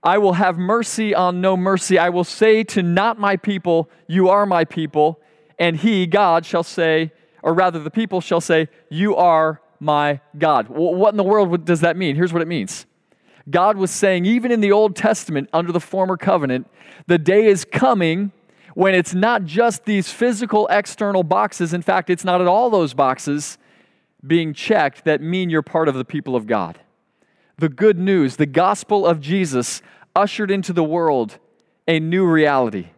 I 0.02 0.19
will 0.19 0.34
have 0.34 0.56
mercy 0.56 1.17
on 1.17 1.40
no 1.40 1.56
mercy. 1.56 1.99
I 1.99 2.11
will 2.11 2.22
say 2.22 2.62
to 2.64 2.82
not 2.82 3.19
my 3.19 3.37
people, 3.37 3.90
You 4.06 4.29
are 4.29 4.46
my 4.46 4.64
people. 4.64 5.20
And 5.58 5.76
he, 5.76 6.06
God, 6.06 6.46
shall 6.46 6.62
say, 6.62 7.11
or 7.43 7.55
rather, 7.55 7.81
the 7.81 7.90
people 7.90 8.20
shall 8.20 8.40
say, 8.40 8.69
You 8.88 9.17
are 9.17 9.61
my 9.86 10.20
God. 10.36 10.68
What 10.68 11.14
in 11.14 11.16
the 11.16 11.24
world 11.24 11.64
does 11.64 11.80
that 11.80 11.96
mean? 11.96 12.16
Here's 12.16 12.32
what 12.32 12.42
it 12.42 12.48
means 12.48 12.84
God 13.48 13.78
was 13.78 13.90
saying, 13.90 14.26
even 14.26 14.50
in 14.50 14.60
the 14.60 14.72
Old 14.72 14.96
Testament, 14.96 15.48
under 15.52 15.72
the 15.72 15.80
former 15.80 16.16
covenant, 16.16 16.68
the 17.06 17.16
day 17.16 17.46
is 17.46 17.64
coming 17.64 18.32
when 18.74 18.94
it's 18.94 19.14
not 19.14 19.44
just 19.44 19.84
these 19.84 20.10
physical 20.10 20.66
external 20.66 21.22
boxes. 21.22 21.72
In 21.72 21.80
fact, 21.80 22.10
it's 22.10 22.24
not 22.24 22.40
at 22.42 22.46
all 22.46 22.68
those 22.68 22.92
boxes 22.92 23.56
being 24.26 24.52
checked 24.52 25.04
that 25.04 25.22
mean 25.22 25.48
you're 25.48 25.62
part 25.62 25.88
of 25.88 25.94
the 25.94 26.04
people 26.04 26.34
of 26.34 26.46
God. 26.46 26.80
The 27.58 27.68
good 27.68 27.98
news, 27.98 28.36
the 28.36 28.44
gospel 28.44 29.06
of 29.06 29.20
Jesus, 29.20 29.80
ushered 30.14 30.50
into 30.50 30.72
the 30.72 30.84
world 30.84 31.38
a 31.86 32.00
new 32.00 32.26
reality 32.26 32.88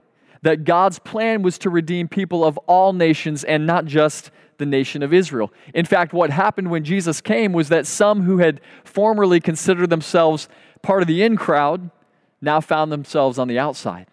that 0.42 0.64
God's 0.64 0.98
plan 0.98 1.42
was 1.42 1.58
to 1.58 1.70
redeem 1.70 2.08
people 2.08 2.44
of 2.44 2.56
all 2.66 2.92
nations 2.92 3.44
and 3.44 3.66
not 3.66 3.84
just 3.84 4.30
the 4.58 4.66
nation 4.66 5.02
of 5.02 5.12
Israel. 5.12 5.52
In 5.74 5.86
fact, 5.86 6.12
what 6.12 6.30
happened 6.30 6.70
when 6.70 6.84
Jesus 6.84 7.20
came 7.20 7.52
was 7.52 7.68
that 7.68 7.86
some 7.86 8.22
who 8.22 8.38
had 8.38 8.60
formerly 8.84 9.40
considered 9.40 9.90
themselves 9.90 10.48
part 10.82 11.02
of 11.02 11.08
the 11.08 11.22
in 11.22 11.36
crowd 11.36 11.90
now 12.40 12.60
found 12.60 12.92
themselves 12.92 13.38
on 13.38 13.48
the 13.48 13.58
outside. 13.58 14.06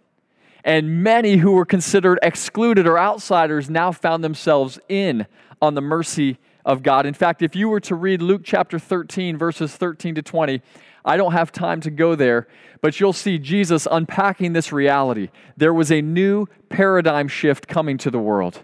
And 0.64 1.04
many 1.04 1.38
who 1.38 1.52
were 1.52 1.66
considered 1.66 2.18
excluded 2.24 2.88
or 2.88 2.98
outsiders 2.98 3.70
now 3.70 3.92
found 3.92 4.24
themselves 4.24 4.80
in 4.90 5.28
on 5.62 5.76
the 5.76 5.82
mercy 5.82 6.40
of 6.66 6.82
God. 6.82 7.06
In 7.06 7.14
fact, 7.14 7.44
if 7.44 7.56
you 7.56 7.70
were 7.70 7.80
to 7.82 7.94
read 7.94 8.22
Luke 8.22 8.42
chapter 8.44 8.80
13, 8.80 9.38
verses 9.38 9.76
13 9.76 10.16
to 10.16 10.22
20, 10.24 10.62
I 11.06 11.18
don't 11.18 11.34
have 11.34 11.52
time 11.52 11.82
to 11.82 11.92
go 11.92 12.16
there, 12.16 12.48
but 12.82 13.00
you'll 13.00 13.14
see 13.14 13.38
Jesus 13.38 13.88
unpacking 13.90 14.54
this 14.54 14.72
reality. 14.72 15.30
There 15.56 15.74
was 15.74 15.92
a 15.92 16.02
new 16.02 16.48
paradigm 16.70 17.28
shift 17.28 17.68
coming 17.68 18.00
to 18.00 18.10
the 18.10 18.20
world. 18.20 18.64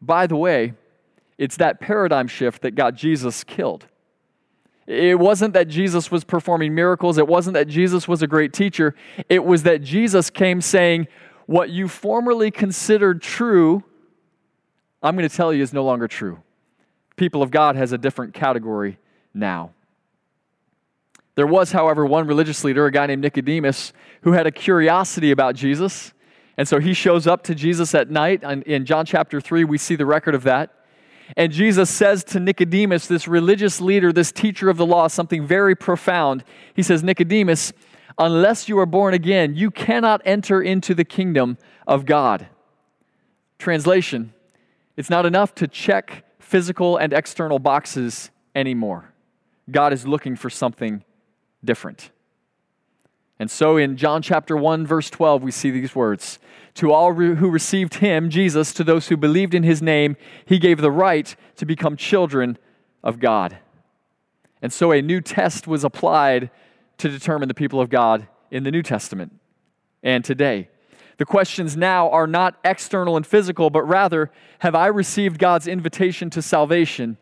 By 0.00 0.26
the 0.26 0.36
way, 0.36 0.72
it's 1.38 1.56
that 1.56 1.80
paradigm 1.80 2.26
shift 2.26 2.62
that 2.62 2.74
got 2.74 2.94
Jesus 2.94 3.44
killed. 3.44 3.86
It 4.88 5.18
wasn't 5.18 5.52
that 5.52 5.68
Jesus 5.68 6.10
was 6.10 6.24
performing 6.24 6.74
miracles. 6.74 7.18
It 7.18 7.28
wasn't 7.28 7.54
that 7.54 7.68
Jesus 7.68 8.08
was 8.08 8.22
a 8.22 8.26
great 8.26 8.52
teacher. 8.52 8.94
It 9.28 9.44
was 9.44 9.62
that 9.64 9.82
Jesus 9.82 10.30
came 10.30 10.60
saying, 10.60 11.08
What 11.46 11.70
you 11.70 11.88
formerly 11.88 12.50
considered 12.50 13.20
true, 13.20 13.84
I'm 15.02 15.14
going 15.14 15.28
to 15.28 15.34
tell 15.34 15.52
you 15.52 15.62
is 15.62 15.72
no 15.72 15.84
longer 15.84 16.08
true. 16.08 16.42
People 17.16 17.42
of 17.42 17.50
God 17.50 17.76
has 17.76 17.92
a 17.92 17.98
different 17.98 18.32
category 18.32 18.98
now. 19.34 19.72
There 21.34 21.46
was, 21.46 21.70
however, 21.70 22.04
one 22.06 22.26
religious 22.26 22.64
leader, 22.64 22.86
a 22.86 22.90
guy 22.90 23.06
named 23.06 23.22
Nicodemus, 23.22 23.92
who 24.22 24.32
had 24.32 24.46
a 24.46 24.50
curiosity 24.50 25.30
about 25.30 25.54
Jesus. 25.54 26.12
And 26.56 26.66
so 26.66 26.80
he 26.80 26.94
shows 26.94 27.26
up 27.26 27.44
to 27.44 27.54
Jesus 27.54 27.94
at 27.94 28.10
night. 28.10 28.42
In 28.42 28.84
John 28.86 29.04
chapter 29.04 29.40
3, 29.40 29.64
we 29.64 29.78
see 29.78 29.94
the 29.96 30.06
record 30.06 30.34
of 30.34 30.44
that. 30.44 30.72
And 31.36 31.52
Jesus 31.52 31.90
says 31.90 32.24
to 32.24 32.40
Nicodemus, 32.40 33.06
this 33.06 33.28
religious 33.28 33.80
leader, 33.80 34.12
this 34.12 34.32
teacher 34.32 34.68
of 34.68 34.76
the 34.76 34.86
law, 34.86 35.08
something 35.08 35.46
very 35.46 35.74
profound. 35.74 36.42
He 36.74 36.82
says, 36.82 37.02
Nicodemus, 37.02 37.72
unless 38.18 38.68
you 38.68 38.78
are 38.78 38.86
born 38.86 39.14
again, 39.14 39.54
you 39.54 39.70
cannot 39.70 40.22
enter 40.24 40.62
into 40.62 40.94
the 40.94 41.04
kingdom 41.04 41.58
of 41.86 42.06
God. 42.06 42.48
Translation 43.58 44.32
It's 44.96 45.10
not 45.10 45.26
enough 45.26 45.54
to 45.56 45.68
check 45.68 46.24
physical 46.38 46.96
and 46.96 47.12
external 47.12 47.58
boxes 47.58 48.30
anymore. 48.54 49.12
God 49.70 49.92
is 49.92 50.06
looking 50.06 50.34
for 50.34 50.48
something 50.48 51.04
different. 51.64 52.10
And 53.38 53.50
so 53.50 53.76
in 53.76 53.96
John 53.96 54.22
chapter 54.22 54.56
1, 54.56 54.86
verse 54.86 55.10
12, 55.10 55.42
we 55.42 55.50
see 55.50 55.70
these 55.70 55.94
words 55.94 56.38
To 56.78 56.92
all 56.92 57.12
who 57.12 57.50
received 57.50 57.94
him, 57.94 58.30
Jesus, 58.30 58.72
to 58.74 58.84
those 58.84 59.08
who 59.08 59.16
believed 59.16 59.52
in 59.52 59.64
his 59.64 59.82
name, 59.82 60.16
he 60.46 60.60
gave 60.60 60.80
the 60.80 60.92
right 60.92 61.34
to 61.56 61.66
become 61.66 61.96
children 61.96 62.56
of 63.02 63.18
God. 63.18 63.58
And 64.62 64.72
so 64.72 64.92
a 64.92 65.02
new 65.02 65.20
test 65.20 65.66
was 65.66 65.82
applied 65.82 66.52
to 66.98 67.08
determine 67.08 67.48
the 67.48 67.54
people 67.54 67.80
of 67.80 67.90
God 67.90 68.28
in 68.52 68.62
the 68.62 68.70
New 68.70 68.84
Testament 68.84 69.32
and 70.04 70.24
today. 70.24 70.68
The 71.16 71.24
questions 71.24 71.76
now 71.76 72.10
are 72.10 72.28
not 72.28 72.60
external 72.64 73.16
and 73.16 73.26
physical, 73.26 73.70
but 73.70 73.82
rather, 73.82 74.30
have 74.60 74.76
I 74.76 74.86
received 74.86 75.40
God's 75.40 75.66
invitation 75.66 76.30
to 76.30 76.40
salvation? 76.40 77.16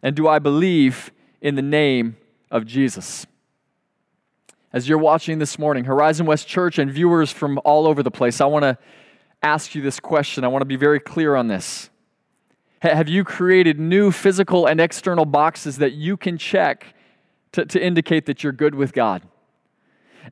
And 0.00 0.14
do 0.14 0.28
I 0.28 0.38
believe 0.38 1.10
in 1.40 1.56
the 1.56 1.62
name 1.62 2.18
of 2.52 2.66
Jesus? 2.66 3.26
As 4.72 4.88
you're 4.88 4.98
watching 4.98 5.38
this 5.38 5.58
morning, 5.58 5.84
Horizon 5.84 6.24
West 6.24 6.48
Church 6.48 6.78
and 6.78 6.90
viewers 6.90 7.30
from 7.30 7.60
all 7.64 7.86
over 7.86 8.02
the 8.02 8.10
place, 8.10 8.40
I 8.40 8.46
want 8.46 8.62
to 8.62 8.78
ask 9.42 9.74
you 9.74 9.82
this 9.82 10.00
question. 10.00 10.44
I 10.44 10.48
want 10.48 10.62
to 10.62 10.66
be 10.66 10.76
very 10.76 10.98
clear 10.98 11.36
on 11.36 11.48
this. 11.48 11.90
Have 12.80 13.08
you 13.08 13.22
created 13.22 13.78
new 13.78 14.10
physical 14.10 14.66
and 14.66 14.80
external 14.80 15.26
boxes 15.26 15.76
that 15.76 15.92
you 15.92 16.16
can 16.16 16.38
check 16.38 16.94
to, 17.52 17.66
to 17.66 17.84
indicate 17.84 18.24
that 18.26 18.42
you're 18.42 18.52
good 18.52 18.74
with 18.74 18.94
God? 18.94 19.22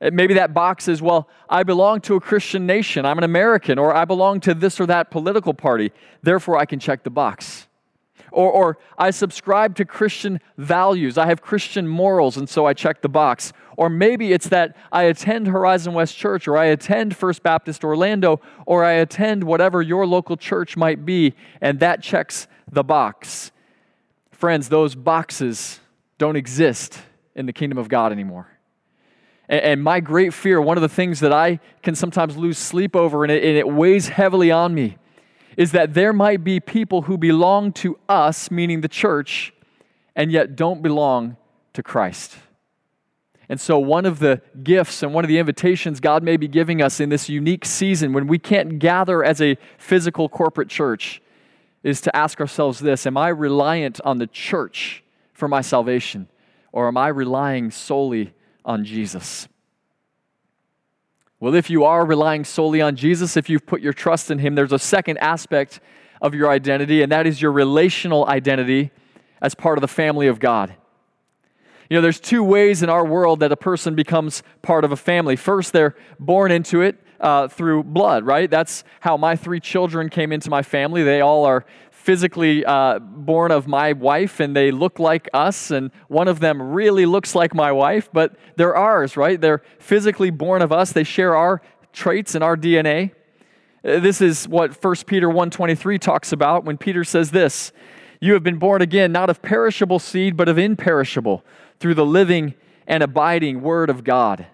Uh, 0.01 0.11
maybe 0.13 0.35
that 0.35 0.55
box 0.55 0.89
is, 0.89 1.03
well, 1.03 1.29
I 1.49 1.63
belong 1.63 2.01
to 2.03 2.15
a 2.15 2.21
Christian 2.21 2.65
nation, 2.65 3.05
I'm 3.05 3.19
an 3.19 3.25
American, 3.25 3.79
or 3.79 3.95
I 3.95 4.05
belong 4.05 4.41
to 4.41 4.55
this 4.55 4.81
or 4.81 4.87
that 4.87 5.11
political 5.11 5.53
party, 5.53 5.93
therefore 6.23 6.57
I 6.57 6.65
can 6.65 6.81
check 6.81 7.03
the 7.03 7.11
box. 7.11 7.69
Or, 8.33 8.51
or 8.51 8.79
I 8.97 9.11
subscribe 9.11 9.75
to 9.77 9.85
Christian 9.85 10.41
values, 10.57 11.19
I 11.19 11.27
have 11.27 11.43
Christian 11.43 11.87
morals, 11.89 12.37
and 12.37 12.49
so 12.49 12.67
I 12.67 12.75
check 12.75 13.03
the 13.03 13.09
box. 13.09 13.53
Or 13.77 13.89
maybe 13.89 14.33
it's 14.33 14.49
that 14.49 14.77
I 14.93 15.05
attend 15.05 15.47
Horizon 15.47 15.95
West 15.95 16.17
Church, 16.17 16.47
or 16.47 16.57
I 16.57 16.67
attend 16.67 17.17
First 17.17 17.43
Baptist 17.43 17.83
Orlando, 17.85 18.41
or 18.67 18.85
I 18.85 18.93
attend 18.93 19.45
whatever 19.45 19.83
your 19.83 20.07
local 20.07 20.37
church 20.37 20.77
might 20.77 21.05
be, 21.05 21.35
and 21.61 21.81
that 21.81 22.03
checks 22.03 22.47
the 22.71 22.85
box. 22.85 23.53
Friends, 24.31 24.69
those 24.69 24.95
boxes 24.95 25.81
don't 26.19 26.37
exist 26.37 27.01
in 27.35 27.47
the 27.47 27.53
kingdom 27.53 27.79
of 27.79 27.89
God 27.89 28.13
anymore. 28.13 28.49
And, 29.49 29.83
my 29.83 29.99
great 29.99 30.33
fear, 30.33 30.61
one 30.61 30.77
of 30.77 30.83
the 30.83 30.89
things 30.89 31.19
that 31.21 31.33
I 31.33 31.59
can 31.83 31.97
sometimes 31.97 32.37
lose 32.37 32.57
sleep 32.57 32.95
over 32.95 33.25
and 33.25 33.33
it, 33.33 33.43
and 33.43 33.59
it 33.59 33.69
weighs 33.69 34.07
heavily 34.07 34.53
on 34.53 34.73
me, 34.73 34.97
is 35.61 35.73
that 35.73 35.93
there 35.93 36.15
might 36.15 36.43
be 36.43 36.59
people 36.59 37.03
who 37.03 37.19
belong 37.19 37.71
to 37.71 37.99
us, 38.09 38.51
meaning 38.51 38.81
the 38.81 38.89
church, 38.89 39.53
and 40.17 40.33
yet 40.33 40.57
don't 40.57 40.81
belong 40.81 41.37
to 41.75 41.83
Christ. 41.83 42.35
And 43.47 43.61
so, 43.61 43.79
one 43.79 44.07
of 44.07 44.21
the 44.21 44.41
gifts 44.63 45.03
and 45.03 45.13
one 45.13 45.23
of 45.23 45.29
the 45.29 45.37
invitations 45.37 46.01
God 46.01 46.23
may 46.23 46.39
be 46.39 46.49
giving 46.49 46.81
us 46.81 46.99
in 46.99 47.11
this 47.11 47.29
unique 47.29 47.67
season 47.67 48.15
when 48.15 48.27
we 48.27 48.39
can't 48.39 48.79
gather 48.79 49.23
as 49.23 49.43
a 49.43 49.59
physical 49.77 50.31
corporate 50.31 50.71
church 50.71 51.21
is 51.83 52.01
to 52.01 52.17
ask 52.17 52.41
ourselves 52.41 52.81
this 52.81 53.07
Am 53.07 53.19
I 53.19 53.29
reliant 53.29 54.01
on 54.03 54.17
the 54.17 54.27
church 54.27 55.05
for 55.35 55.47
my 55.47 55.61
salvation? 55.61 56.27
Or 56.73 56.89
am 56.89 56.97
I 56.97 57.09
relying 57.09 57.71
solely 57.71 58.33
on 58.65 58.87
Jesus? 58.87 59.47
Well, 61.41 61.55
if 61.55 61.71
you 61.71 61.85
are 61.85 62.05
relying 62.05 62.45
solely 62.45 62.83
on 62.83 62.97
Jesus, 62.97 63.35
if 63.35 63.49
you've 63.49 63.65
put 63.65 63.81
your 63.81 63.95
trust 63.95 64.31
in 64.31 64.39
Him, 64.39 64.55
there's 64.55 64.73
a 64.73 64.79
second 64.79 65.17
aspect 65.19 65.81
of 66.21 66.35
your 66.35 66.51
identity, 66.51 67.01
and 67.01 67.11
that 67.11 67.27
is 67.27 67.41
your 67.41 67.51
relational 67.51 68.27
identity 68.27 68.91
as 69.41 69.55
part 69.55 69.79
of 69.79 69.81
the 69.81 69.89
family 69.89 70.27
of 70.27 70.39
God. 70.39 70.75
You 71.89 71.97
know, 71.97 72.03
there's 72.03 72.21
two 72.21 72.45
ways 72.45 72.83
in 72.83 72.91
our 72.91 73.07
world 73.07 73.41
that 73.41 73.53
a 73.53 73.57
person 73.57 73.95
becomes 73.95 74.43
part 74.61 74.85
of 74.85 74.93
a 74.93 74.97
family. 74.97 75.35
First, 75.35 75.73
they're 75.73 75.97
born 76.19 76.53
into 76.53 76.83
it 76.83 77.03
uh, 77.21 77.49
through 77.49 77.85
blood, 77.85 78.27
right? 78.27 78.51
That's 78.51 78.85
how 79.01 79.17
my 79.17 79.35
three 79.35 79.61
children 79.61 80.11
came 80.11 80.33
into 80.33 80.51
my 80.51 80.63
family. 80.63 81.03
They 81.03 81.23
all 81.23 81.47
are 81.47 81.65
physically 82.01 82.65
uh, 82.65 82.99
born 82.99 83.53
of 83.53 83.69
my 83.69 83.93
wife 83.93 84.41
and 84.41 84.57
they 84.57 84.71
look 84.71 84.99
like 84.99 85.29
us, 85.35 85.71
and 85.71 85.91
one 86.09 86.29
of 86.29 86.41
them 86.41 86.61
really 86.61 87.05
looks 87.05 87.35
like 87.35 87.55
my 87.55 87.71
wife, 87.71 88.09
but 88.11 88.37
they're 88.57 88.75
ours, 88.75 89.19
right? 89.19 89.39
They're 89.39 89.63
physically 89.79 90.31
born 90.31 90.63
of 90.63 90.73
us. 90.73 90.93
They 90.93 91.05
share 91.05 91.37
our 91.37 91.61
traits 91.93 92.35
and 92.35 92.43
our 92.43 92.57
DNA. 92.57 93.13
Uh, 93.85 93.99
this 93.99 94.23
is 94.23 94.49
what 94.49 94.73
1 94.83 95.07
Peter 95.07 95.29
1:23 95.29 95.99
talks 95.99 96.33
about 96.33 96.65
when 96.65 96.79
Peter 96.79 97.05
says 97.05 97.33
this, 97.33 97.71
"You 98.19 98.33
have 98.33 98.43
been 98.43 98.59
born 98.59 98.81
again 98.81 99.13
not 99.13 99.29
of 99.29 99.43
perishable 99.43 99.99
seed 99.99 100.39
but 100.39 100.49
of 100.49 100.59
imperishable 100.59 101.45
through 101.79 101.95
the 101.95 102.07
living 102.07 102.55
and 102.87 103.03
abiding 103.03 103.61
word 103.61 103.91
of 103.91 104.05
God." 104.05 104.47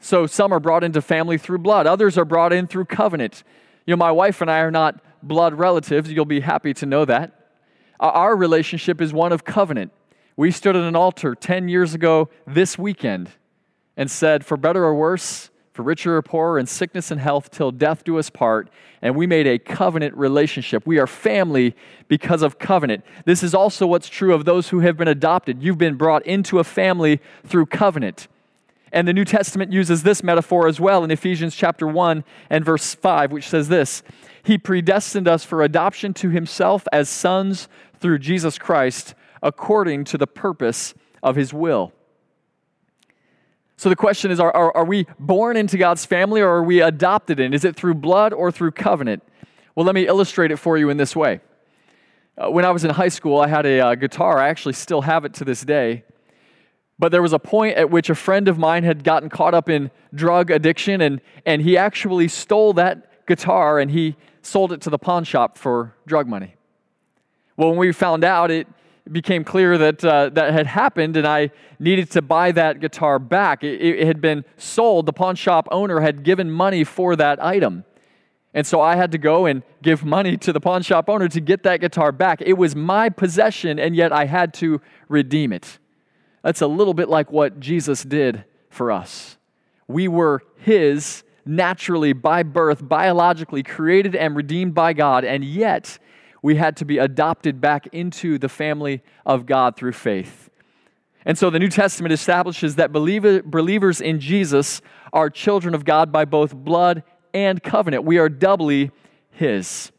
So 0.00 0.26
some 0.26 0.52
are 0.52 0.60
brought 0.60 0.82
into 0.82 1.00
family 1.00 1.38
through 1.38 1.58
blood, 1.58 1.86
others 1.86 2.18
are 2.18 2.24
brought 2.24 2.52
in 2.52 2.66
through 2.66 2.86
covenant. 2.86 3.44
You 3.86 3.92
know, 3.92 3.98
my 3.98 4.10
wife 4.10 4.40
and 4.40 4.50
I 4.50 4.58
are 4.60 4.70
not 4.72 5.00
blood 5.22 5.54
relatives. 5.54 6.10
You'll 6.10 6.24
be 6.24 6.40
happy 6.40 6.74
to 6.74 6.86
know 6.86 7.04
that. 7.04 7.32
Uh, 7.98 8.06
our 8.06 8.36
relationship 8.36 9.00
is 9.00 9.12
one 9.12 9.32
of 9.32 9.44
covenant. 9.44 9.92
We 10.36 10.50
stood 10.50 10.76
at 10.76 10.82
an 10.82 10.96
altar 10.96 11.34
10 11.34 11.68
years 11.68 11.94
ago 11.94 12.30
this 12.46 12.78
weekend 12.78 13.30
and 13.96 14.10
said, 14.10 14.44
For 14.46 14.56
better 14.56 14.84
or 14.84 14.94
worse, 14.94 15.50
for 15.72 15.82
richer 15.82 16.16
or 16.16 16.22
poorer, 16.22 16.58
in 16.58 16.66
sickness 16.66 17.10
and 17.10 17.20
health, 17.20 17.50
till 17.50 17.70
death 17.70 18.04
do 18.04 18.18
us 18.18 18.30
part. 18.30 18.70
And 19.02 19.16
we 19.16 19.26
made 19.26 19.46
a 19.46 19.58
covenant 19.58 20.16
relationship. 20.16 20.86
We 20.86 20.98
are 20.98 21.06
family 21.06 21.76
because 22.08 22.42
of 22.42 22.58
covenant. 22.58 23.04
This 23.24 23.42
is 23.42 23.54
also 23.54 23.86
what's 23.86 24.08
true 24.08 24.32
of 24.32 24.44
those 24.44 24.70
who 24.70 24.80
have 24.80 24.96
been 24.96 25.08
adopted. 25.08 25.62
You've 25.62 25.78
been 25.78 25.96
brought 25.96 26.24
into 26.26 26.58
a 26.58 26.64
family 26.64 27.20
through 27.46 27.66
covenant. 27.66 28.28
And 28.92 29.06
the 29.06 29.12
New 29.12 29.24
Testament 29.24 29.72
uses 29.72 30.02
this 30.02 30.22
metaphor 30.22 30.66
as 30.66 30.80
well 30.80 31.04
in 31.04 31.10
Ephesians 31.10 31.54
chapter 31.54 31.86
1 31.86 32.24
and 32.48 32.64
verse 32.64 32.94
5, 32.94 33.30
which 33.30 33.48
says 33.48 33.68
this 33.68 34.02
He 34.42 34.58
predestined 34.58 35.28
us 35.28 35.44
for 35.44 35.62
adoption 35.62 36.12
to 36.14 36.30
Himself 36.30 36.86
as 36.92 37.08
sons 37.08 37.68
through 38.00 38.18
Jesus 38.18 38.58
Christ, 38.58 39.14
according 39.42 40.04
to 40.04 40.18
the 40.18 40.26
purpose 40.26 40.94
of 41.22 41.36
His 41.36 41.52
will. 41.54 41.92
So 43.76 43.88
the 43.88 43.96
question 43.96 44.30
is 44.30 44.38
are, 44.40 44.54
are, 44.54 44.76
are, 44.76 44.84
we 44.84 45.06
born 45.18 45.56
into 45.56 45.78
God's 45.78 46.04
family 46.04 46.42
or 46.42 46.50
are 46.50 46.62
we 46.62 46.82
adopted 46.82 47.40
in? 47.40 47.54
Is 47.54 47.64
it 47.64 47.76
through 47.76 47.94
blood 47.94 48.34
or 48.34 48.52
through 48.52 48.72
covenant? 48.72 49.22
Well, 49.74 49.86
let 49.86 49.94
me 49.94 50.06
illustrate 50.06 50.50
it 50.50 50.58
for 50.58 50.76
you 50.76 50.90
in 50.90 50.98
this 50.98 51.16
way. 51.16 51.40
Uh, 52.36 52.50
when 52.50 52.64
I 52.64 52.72
was 52.72 52.84
in 52.84 52.90
high 52.90 53.08
school, 53.08 53.40
I 53.40 53.48
had 53.48 53.64
a 53.64 53.80
uh, 53.80 53.94
guitar. 53.94 54.38
I 54.38 54.48
actually 54.48 54.74
still 54.74 55.00
have 55.00 55.24
it 55.24 55.32
to 55.34 55.46
this 55.46 55.62
day. 55.62 56.04
But 57.00 57.12
there 57.12 57.22
was 57.22 57.32
a 57.32 57.38
point 57.38 57.78
at 57.78 57.90
which 57.90 58.10
a 58.10 58.14
friend 58.14 58.46
of 58.46 58.58
mine 58.58 58.84
had 58.84 59.04
gotten 59.04 59.30
caught 59.30 59.54
up 59.54 59.70
in 59.70 59.90
drug 60.14 60.50
addiction, 60.50 61.00
and, 61.00 61.22
and 61.46 61.62
he 61.62 61.78
actually 61.78 62.28
stole 62.28 62.74
that 62.74 63.26
guitar 63.26 63.80
and 63.80 63.90
he 63.90 64.16
sold 64.42 64.70
it 64.70 64.82
to 64.82 64.90
the 64.90 64.98
pawn 64.98 65.24
shop 65.24 65.56
for 65.56 65.94
drug 66.06 66.28
money. 66.28 66.56
Well, 67.56 67.70
when 67.70 67.78
we 67.78 67.90
found 67.92 68.22
out, 68.22 68.50
it 68.50 68.68
became 69.10 69.44
clear 69.44 69.78
that 69.78 70.04
uh, 70.04 70.28
that 70.34 70.52
had 70.52 70.66
happened, 70.66 71.16
and 71.16 71.26
I 71.26 71.52
needed 71.78 72.10
to 72.10 72.22
buy 72.22 72.52
that 72.52 72.80
guitar 72.80 73.18
back. 73.18 73.64
It, 73.64 73.80
it 73.80 74.06
had 74.06 74.20
been 74.20 74.44
sold, 74.58 75.06
the 75.06 75.14
pawn 75.14 75.36
shop 75.36 75.68
owner 75.70 76.00
had 76.00 76.22
given 76.22 76.50
money 76.50 76.84
for 76.84 77.16
that 77.16 77.42
item. 77.42 77.84
And 78.52 78.66
so 78.66 78.82
I 78.82 78.96
had 78.96 79.10
to 79.12 79.18
go 79.18 79.46
and 79.46 79.62
give 79.80 80.04
money 80.04 80.36
to 80.36 80.52
the 80.52 80.60
pawn 80.60 80.82
shop 80.82 81.08
owner 81.08 81.28
to 81.28 81.40
get 81.40 81.62
that 81.62 81.80
guitar 81.80 82.12
back. 82.12 82.42
It 82.42 82.58
was 82.58 82.76
my 82.76 83.08
possession, 83.08 83.78
and 83.78 83.96
yet 83.96 84.12
I 84.12 84.26
had 84.26 84.52
to 84.54 84.82
redeem 85.08 85.54
it. 85.54 85.78
That's 86.42 86.60
a 86.60 86.66
little 86.66 86.94
bit 86.94 87.08
like 87.08 87.30
what 87.30 87.60
Jesus 87.60 88.02
did 88.02 88.44
for 88.68 88.90
us. 88.90 89.36
We 89.86 90.08
were 90.08 90.42
His 90.56 91.24
naturally, 91.44 92.12
by 92.12 92.42
birth, 92.42 92.86
biologically 92.86 93.62
created 93.62 94.14
and 94.14 94.36
redeemed 94.36 94.74
by 94.74 94.92
God, 94.92 95.24
and 95.24 95.44
yet 95.44 95.98
we 96.42 96.56
had 96.56 96.76
to 96.78 96.84
be 96.84 96.98
adopted 96.98 97.60
back 97.60 97.86
into 97.88 98.38
the 98.38 98.48
family 98.48 99.02
of 99.26 99.46
God 99.46 99.76
through 99.76 99.92
faith. 99.92 100.48
And 101.26 101.36
so 101.36 101.50
the 101.50 101.58
New 101.58 101.68
Testament 101.68 102.12
establishes 102.12 102.76
that 102.76 102.92
believer, 102.92 103.42
believers 103.42 104.00
in 104.00 104.20
Jesus 104.20 104.80
are 105.12 105.28
children 105.28 105.74
of 105.74 105.84
God 105.84 106.10
by 106.10 106.24
both 106.24 106.54
blood 106.54 107.02
and 107.34 107.62
covenant. 107.62 108.04
We 108.04 108.18
are 108.18 108.28
doubly 108.28 108.90
His. 109.30 109.92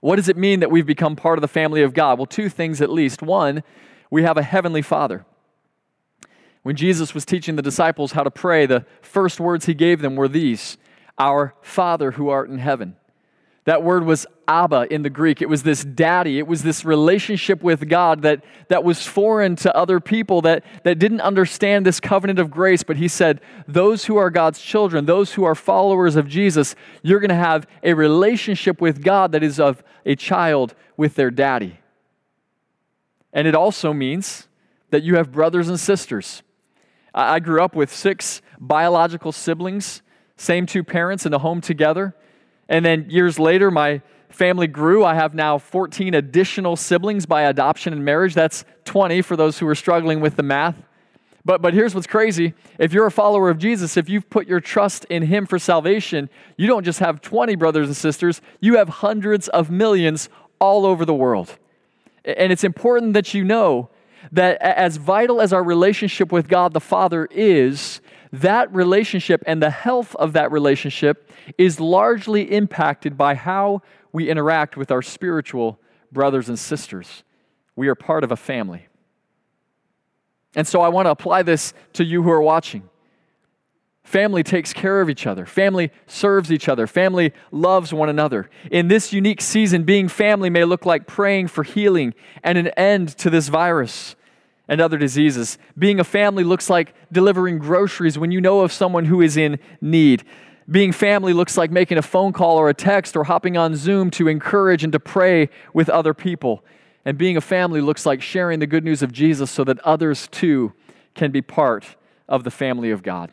What 0.00 0.16
does 0.16 0.28
it 0.28 0.36
mean 0.36 0.60
that 0.60 0.70
we've 0.70 0.86
become 0.86 1.16
part 1.16 1.36
of 1.38 1.42
the 1.42 1.48
family 1.48 1.82
of 1.82 1.92
God? 1.92 2.18
Well, 2.18 2.26
two 2.26 2.48
things 2.48 2.80
at 2.80 2.90
least. 2.90 3.20
One, 3.20 3.62
we 4.10 4.22
have 4.22 4.36
a 4.36 4.42
heavenly 4.42 4.82
Father. 4.82 5.24
When 6.62 6.76
Jesus 6.76 7.14
was 7.14 7.24
teaching 7.24 7.56
the 7.56 7.62
disciples 7.62 8.12
how 8.12 8.24
to 8.24 8.30
pray, 8.30 8.66
the 8.66 8.84
first 9.00 9.40
words 9.40 9.66
he 9.66 9.74
gave 9.74 10.00
them 10.00 10.16
were 10.16 10.28
these 10.28 10.76
Our 11.18 11.54
Father 11.62 12.12
who 12.12 12.28
art 12.28 12.50
in 12.50 12.58
heaven. 12.58 12.96
That 13.68 13.82
word 13.82 14.04
was 14.04 14.26
Abba 14.46 14.86
in 14.90 15.02
the 15.02 15.10
Greek. 15.10 15.42
It 15.42 15.48
was 15.50 15.62
this 15.62 15.84
daddy. 15.84 16.38
It 16.38 16.46
was 16.46 16.62
this 16.62 16.86
relationship 16.86 17.62
with 17.62 17.86
God 17.86 18.22
that, 18.22 18.42
that 18.68 18.82
was 18.82 19.06
foreign 19.06 19.56
to 19.56 19.76
other 19.76 20.00
people 20.00 20.40
that, 20.40 20.64
that 20.84 20.98
didn't 20.98 21.20
understand 21.20 21.84
this 21.84 22.00
covenant 22.00 22.38
of 22.38 22.50
grace. 22.50 22.82
But 22.82 22.96
he 22.96 23.08
said, 23.08 23.42
Those 23.66 24.06
who 24.06 24.16
are 24.16 24.30
God's 24.30 24.58
children, 24.58 25.04
those 25.04 25.34
who 25.34 25.44
are 25.44 25.54
followers 25.54 26.16
of 26.16 26.26
Jesus, 26.28 26.74
you're 27.02 27.20
going 27.20 27.28
to 27.28 27.34
have 27.34 27.66
a 27.82 27.92
relationship 27.92 28.80
with 28.80 29.04
God 29.04 29.32
that 29.32 29.42
is 29.42 29.60
of 29.60 29.82
a 30.06 30.16
child 30.16 30.74
with 30.96 31.14
their 31.14 31.30
daddy. 31.30 31.78
And 33.38 33.46
it 33.46 33.54
also 33.54 33.92
means 33.92 34.48
that 34.90 35.04
you 35.04 35.14
have 35.14 35.30
brothers 35.30 35.68
and 35.68 35.78
sisters. 35.78 36.42
I 37.14 37.38
grew 37.38 37.62
up 37.62 37.76
with 37.76 37.94
six 37.94 38.42
biological 38.58 39.30
siblings, 39.30 40.02
same 40.36 40.66
two 40.66 40.82
parents 40.82 41.24
in 41.24 41.32
a 41.32 41.38
home 41.38 41.60
together. 41.60 42.16
And 42.68 42.84
then 42.84 43.08
years 43.08 43.38
later, 43.38 43.70
my 43.70 44.02
family 44.28 44.66
grew. 44.66 45.04
I 45.04 45.14
have 45.14 45.36
now 45.36 45.56
14 45.56 46.14
additional 46.14 46.74
siblings 46.74 47.26
by 47.26 47.42
adoption 47.42 47.92
and 47.92 48.04
marriage. 48.04 48.34
That's 48.34 48.64
20 48.86 49.22
for 49.22 49.36
those 49.36 49.56
who 49.60 49.68
are 49.68 49.76
struggling 49.76 50.18
with 50.18 50.34
the 50.34 50.42
math. 50.42 50.74
But, 51.44 51.62
but 51.62 51.74
here's 51.74 51.94
what's 51.94 52.08
crazy. 52.08 52.54
If 52.80 52.92
you're 52.92 53.06
a 53.06 53.12
follower 53.12 53.50
of 53.50 53.58
Jesus, 53.58 53.96
if 53.96 54.08
you've 54.08 54.28
put 54.28 54.48
your 54.48 54.58
trust 54.58 55.04
in 55.04 55.22
Him 55.22 55.46
for 55.46 55.60
salvation, 55.60 56.28
you 56.56 56.66
don't 56.66 56.82
just 56.82 56.98
have 56.98 57.20
20 57.20 57.54
brothers 57.54 57.86
and 57.86 57.96
sisters, 57.96 58.40
you 58.58 58.78
have 58.78 58.88
hundreds 58.88 59.46
of 59.46 59.70
millions 59.70 60.28
all 60.58 60.84
over 60.84 61.04
the 61.04 61.14
world. 61.14 61.56
And 62.36 62.52
it's 62.52 62.64
important 62.64 63.14
that 63.14 63.32
you 63.32 63.44
know 63.44 63.88
that 64.32 64.60
as 64.60 64.98
vital 64.98 65.40
as 65.40 65.52
our 65.52 65.62
relationship 65.62 66.30
with 66.30 66.48
God 66.48 66.74
the 66.74 66.80
Father 66.80 67.26
is, 67.30 68.00
that 68.32 68.72
relationship 68.74 69.42
and 69.46 69.62
the 69.62 69.70
health 69.70 70.14
of 70.16 70.34
that 70.34 70.52
relationship 70.52 71.30
is 71.56 71.80
largely 71.80 72.42
impacted 72.52 73.16
by 73.16 73.34
how 73.34 73.80
we 74.12 74.28
interact 74.28 74.76
with 74.76 74.90
our 74.90 75.00
spiritual 75.00 75.80
brothers 76.12 76.48
and 76.48 76.58
sisters. 76.58 77.22
We 77.74 77.88
are 77.88 77.94
part 77.94 78.24
of 78.24 78.32
a 78.32 78.36
family. 78.36 78.88
And 80.54 80.66
so 80.66 80.80
I 80.80 80.88
want 80.88 81.06
to 81.06 81.10
apply 81.10 81.42
this 81.42 81.72
to 81.94 82.04
you 82.04 82.22
who 82.22 82.30
are 82.30 82.42
watching. 82.42 82.88
Family 84.08 84.42
takes 84.42 84.72
care 84.72 85.02
of 85.02 85.10
each 85.10 85.26
other. 85.26 85.44
Family 85.44 85.90
serves 86.06 86.50
each 86.50 86.66
other. 86.66 86.86
Family 86.86 87.34
loves 87.52 87.92
one 87.92 88.08
another. 88.08 88.48
In 88.70 88.88
this 88.88 89.12
unique 89.12 89.42
season, 89.42 89.82
being 89.82 90.08
family 90.08 90.48
may 90.48 90.64
look 90.64 90.86
like 90.86 91.06
praying 91.06 91.48
for 91.48 91.62
healing 91.62 92.14
and 92.42 92.56
an 92.56 92.68
end 92.68 93.10
to 93.18 93.28
this 93.28 93.48
virus 93.48 94.16
and 94.66 94.80
other 94.80 94.96
diseases. 94.96 95.58
Being 95.78 96.00
a 96.00 96.04
family 96.04 96.42
looks 96.42 96.70
like 96.70 96.94
delivering 97.12 97.58
groceries 97.58 98.18
when 98.18 98.30
you 98.30 98.40
know 98.40 98.60
of 98.60 98.72
someone 98.72 99.04
who 99.04 99.20
is 99.20 99.36
in 99.36 99.58
need. 99.82 100.24
Being 100.70 100.92
family 100.92 101.34
looks 101.34 101.58
like 101.58 101.70
making 101.70 101.98
a 101.98 102.02
phone 102.02 102.32
call 102.32 102.56
or 102.56 102.70
a 102.70 102.74
text 102.74 103.14
or 103.14 103.24
hopping 103.24 103.58
on 103.58 103.76
Zoom 103.76 104.10
to 104.12 104.26
encourage 104.26 104.84
and 104.84 104.92
to 104.94 104.98
pray 104.98 105.50
with 105.74 105.90
other 105.90 106.14
people. 106.14 106.64
And 107.04 107.18
being 107.18 107.36
a 107.36 107.42
family 107.42 107.82
looks 107.82 108.06
like 108.06 108.22
sharing 108.22 108.60
the 108.60 108.66
good 108.66 108.84
news 108.84 109.02
of 109.02 109.12
Jesus 109.12 109.50
so 109.50 109.64
that 109.64 109.78
others 109.80 110.28
too 110.28 110.72
can 111.14 111.30
be 111.30 111.42
part 111.42 111.96
of 112.26 112.44
the 112.44 112.50
family 112.50 112.90
of 112.90 113.02
God. 113.02 113.32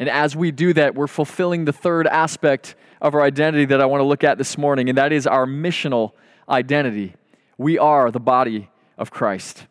And 0.00 0.08
as 0.08 0.34
we 0.34 0.50
do 0.50 0.72
that, 0.72 0.94
we're 0.94 1.06
fulfilling 1.06 1.66
the 1.66 1.74
third 1.74 2.06
aspect 2.06 2.74
of 3.02 3.14
our 3.14 3.20
identity 3.20 3.66
that 3.66 3.82
I 3.82 3.84
want 3.84 4.00
to 4.00 4.04
look 4.06 4.24
at 4.24 4.38
this 4.38 4.56
morning, 4.56 4.88
and 4.88 4.96
that 4.96 5.12
is 5.12 5.26
our 5.26 5.44
missional 5.44 6.12
identity. 6.48 7.14
We 7.58 7.78
are 7.78 8.10
the 8.10 8.18
body 8.18 8.70
of 8.96 9.10
Christ. 9.10 9.66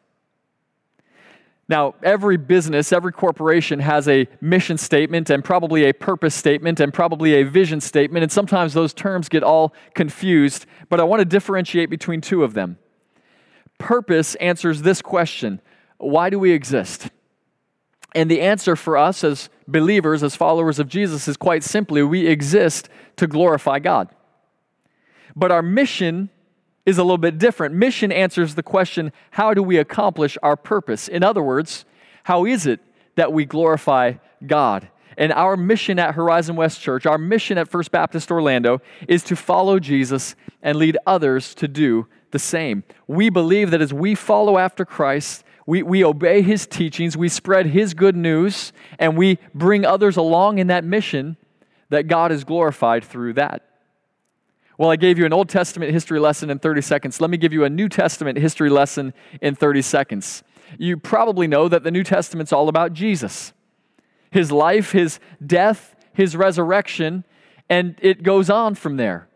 Now, 1.68 1.96
every 2.04 2.38
business, 2.38 2.94
every 2.94 3.12
corporation 3.12 3.80
has 3.80 4.08
a 4.08 4.28
mission 4.40 4.78
statement 4.78 5.32
and 5.32 5.44
probably 5.44 5.86
a 5.86 5.94
purpose 5.96 6.36
statement 6.36 6.80
and 6.80 6.94
probably 6.94 7.34
a 7.34 7.44
vision 7.44 7.82
statement, 7.82 8.22
and 8.22 8.32
sometimes 8.32 8.76
those 8.76 8.94
terms 8.94 9.30
get 9.30 9.42
all 9.42 9.74
confused, 9.96 10.68
but 10.90 11.00
I 11.00 11.06
want 11.06 11.22
to 11.22 11.26
differentiate 11.26 11.90
between 11.90 12.22
two 12.22 12.44
of 12.44 12.54
them. 12.54 12.78
Purpose 13.80 14.36
answers 14.36 14.84
this 14.84 15.02
question 15.02 15.60
Why 15.98 16.30
do 16.30 16.38
we 16.38 16.52
exist? 16.52 17.10
And 18.16 18.30
the 18.30 18.42
answer 18.42 18.76
for 18.76 18.98
us 18.98 19.24
as 19.24 19.50
believers, 19.68 20.24
as 20.24 20.36
followers 20.36 20.80
of 20.80 20.88
Jesus, 20.88 21.28
is 21.28 21.38
quite 21.38 21.64
simply 21.64 22.02
we 22.02 22.28
exist 22.28 22.90
to 23.18 23.28
glorify 23.28 23.80
God. 23.80 24.10
But 25.36 25.52
our 25.52 25.62
mission 25.62 26.30
is 26.86 26.98
a 26.98 27.04
little 27.04 27.20
bit 27.20 27.38
different. 27.38 27.76
Mission 27.76 28.12
answers 28.12 28.56
the 28.56 28.64
question 28.64 29.12
how 29.32 29.54
do 29.54 29.62
we 29.62 29.78
accomplish 29.78 30.38
our 30.42 30.56
purpose? 30.56 31.08
In 31.08 31.24
other 31.24 31.44
words, 31.44 31.86
how 32.24 32.46
is 32.46 32.66
it 32.66 32.80
that 33.16 33.32
we 33.32 33.46
glorify 33.46 34.14
God? 34.46 34.90
And 35.18 35.34
our 35.34 35.58
mission 35.58 36.00
at 36.00 36.16
Horizon 36.16 36.56
West 36.56 36.82
Church, 36.82 37.06
our 37.06 37.18
mission 37.18 37.58
at 37.58 37.68
First 37.68 37.92
Baptist 37.92 38.32
Orlando, 38.32 38.82
is 39.08 39.22
to 39.26 39.36
follow 39.36 39.78
Jesus 39.78 40.36
and 40.62 40.78
lead 40.78 40.98
others 41.06 41.54
to 41.56 41.68
do 41.68 42.08
the 42.32 42.40
same. 42.40 42.84
We 43.08 43.30
believe 43.30 43.72
that 43.72 43.82
as 43.82 43.94
we 43.94 44.16
follow 44.16 44.58
after 44.58 44.86
Christ, 44.86 45.44
we, 45.70 45.84
we 45.84 46.04
obey 46.04 46.42
his 46.42 46.66
teachings, 46.66 47.16
we 47.16 47.30
spread 47.30 47.68
his 47.68 47.94
good 47.94 48.16
news, 48.16 48.74
and 48.98 49.16
we 49.16 49.38
bring 49.54 49.86
others 49.86 50.18
along 50.18 50.58
in 50.58 50.66
that 50.66 50.84
mission, 50.84 51.38
that 51.90 52.08
God 52.08 52.32
is 52.32 52.44
glorified 52.44 53.04
through 53.04 53.34
that. 53.34 53.62
Well, 54.80 54.90
I 54.90 54.96
gave 54.96 55.20
you 55.20 55.28
an 55.28 55.34
Old 55.34 55.48
Testament 55.48 55.92
history 55.92 56.20
lesson 56.20 56.50
in 56.50 56.58
30 56.58 56.82
seconds. 56.82 57.22
Let 57.22 57.30
me 57.30 57.38
give 57.38 57.54
you 57.54 57.66
a 57.66 57.70
New 57.70 57.88
Testament 57.88 58.40
history 58.40 58.72
lesson 58.72 59.14
in 59.44 59.54
30 59.54 59.84
seconds. 59.84 60.42
You 60.80 60.98
probably 60.98 61.46
know 61.46 61.68
that 61.68 61.84
the 61.84 61.92
New 61.92 62.04
Testament's 62.04 62.52
all 62.52 62.68
about 62.68 62.94
Jesus 62.94 63.54
his 64.32 64.52
life, 64.52 64.92
his 64.92 65.20
death, 65.46 65.96
his 66.14 66.36
resurrection, 66.36 67.26
and 67.70 67.96
it 68.02 68.24
goes 68.24 68.50
on 68.50 68.74
from 68.74 68.98
there. 68.98 69.29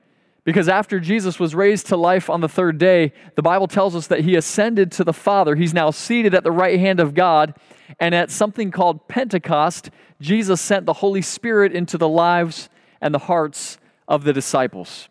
Because 0.45 0.67
after 0.67 0.99
Jesus 0.99 1.39
was 1.39 1.56
raised 1.56 1.88
to 1.88 1.97
life 1.97 2.29
on 2.29 2.41
the 2.41 2.49
third 2.49 2.77
day, 2.77 3.13
the 3.36 3.41
Bible 3.41 3.67
tells 3.67 3.95
us 3.95 4.08
that 4.08 4.21
he 4.21 4.36
ascended 4.36 4.91
to 4.93 5.03
the 5.03 5.13
Father. 5.13 5.56
He's 5.56 5.73
now 5.73 5.89
seated 5.91 6.34
at 6.34 6.43
the 6.43 6.51
right 6.51 6.79
hand 6.79 6.99
of 6.99 7.13
God. 7.13 7.56
And 7.99 8.13
at 8.13 8.29
something 8.29 8.71
called 8.71 9.08
Pentecost, 9.08 9.89
Jesus 10.19 10.60
sent 10.60 10.86
the 10.86 10.93
Holy 10.93 11.21
Spirit 11.21 11.73
into 11.73 11.97
the 11.97 12.10
lives 12.10 12.69
and 12.99 13.13
the 13.13 13.19
hearts 13.19 13.77
of 14.08 14.25
the 14.25 14.34
disciples. 14.34 15.08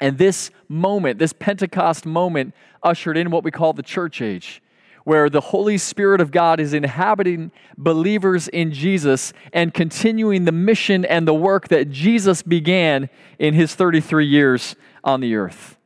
And 0.00 0.18
this 0.18 0.50
moment, 0.68 1.18
this 1.18 1.32
Pentecost 1.32 2.04
moment, 2.04 2.54
ushered 2.82 3.16
in 3.16 3.30
what 3.30 3.44
we 3.44 3.50
call 3.50 3.72
the 3.72 3.82
church 3.82 4.20
age, 4.20 4.62
where 5.06 5.30
the 5.30 5.40
Holy 5.40 5.78
Spirit 5.78 6.20
of 6.20 6.32
God 6.32 6.58
is 6.58 6.74
inhabiting 6.74 7.52
believers 7.78 8.48
in 8.48 8.72
Jesus 8.72 9.32
and 9.52 9.72
continuing 9.72 10.46
the 10.46 10.50
mission 10.52 11.04
and 11.04 11.28
the 11.28 11.32
work 11.32 11.68
that 11.68 11.90
Jesus 11.90 12.42
began 12.42 13.08
in 13.38 13.54
his 13.54 13.76
33 13.76 14.26
years 14.26 14.74
on 15.04 15.20
the 15.20 15.36
earth. 15.36 15.78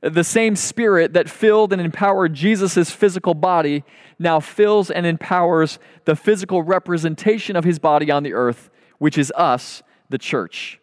The 0.00 0.24
same 0.24 0.56
Spirit 0.56 1.12
that 1.12 1.28
filled 1.28 1.70
and 1.70 1.82
empowered 1.82 2.32
Jesus' 2.32 2.90
physical 2.90 3.34
body 3.34 3.84
now 4.18 4.40
fills 4.40 4.90
and 4.90 5.04
empowers 5.04 5.78
the 6.06 6.16
physical 6.16 6.62
representation 6.62 7.56
of 7.56 7.64
his 7.64 7.78
body 7.78 8.10
on 8.10 8.22
the 8.22 8.32
earth, 8.32 8.70
which 8.96 9.18
is 9.18 9.30
us, 9.36 9.82
the 10.08 10.16
church. 10.16 10.80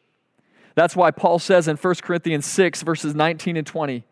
That's 0.75 0.95
why 0.95 1.09
Paul 1.09 1.39
says 1.39 1.67
in 1.67 1.75
1 1.75 1.95
Corinthians 2.03 2.45
6, 2.45 2.83
verses 2.83 3.15
19 3.15 3.57
and 3.57 3.65
20, 3.65 4.03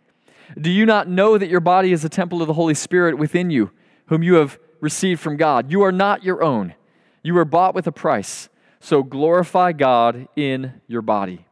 Do 0.60 0.69
you 0.69 0.86
not 0.86 1.08
know 1.08 1.38
that 1.38 1.49
your 1.49 1.60
body 1.60 1.91
is 1.91 2.05
a 2.05 2.10
temple 2.10 2.41
of 2.41 2.47
the 2.47 2.53
Holy 2.53 2.73
Spirit 2.73 3.17
within 3.17 3.49
you, 3.49 3.71
whom 4.08 4.23
you 4.23 4.36
have 4.36 4.60
received 4.79 5.19
from 5.19 5.38
God? 5.38 5.71
You 5.71 5.81
are 5.81 5.91
not 5.91 6.23
your 6.23 6.43
own. 6.43 6.75
You 7.23 7.34
were 7.34 7.45
bought 7.45 7.73
with 7.73 7.88
a 7.88 7.91
price. 7.91 8.49
So 8.79 9.01
glorify 9.01 9.71
God 9.71 10.27
in 10.36 10.81
your 10.88 11.01
body. 11.01 11.45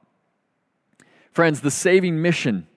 Friends, 1.31 1.61
the 1.61 1.71
saving 1.71 2.21
mission 2.21 2.67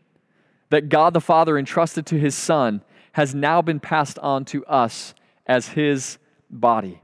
that 0.70 0.88
God 0.88 1.12
the 1.12 1.20
Father 1.20 1.58
entrusted 1.58 2.06
to 2.06 2.18
his 2.18 2.34
Son 2.34 2.82
has 3.12 3.34
now 3.34 3.60
been 3.62 3.80
passed 3.80 4.18
on 4.18 4.44
to 4.46 4.64
us 4.66 5.14
as 5.46 5.68
his 5.68 6.18
body. 6.50 7.02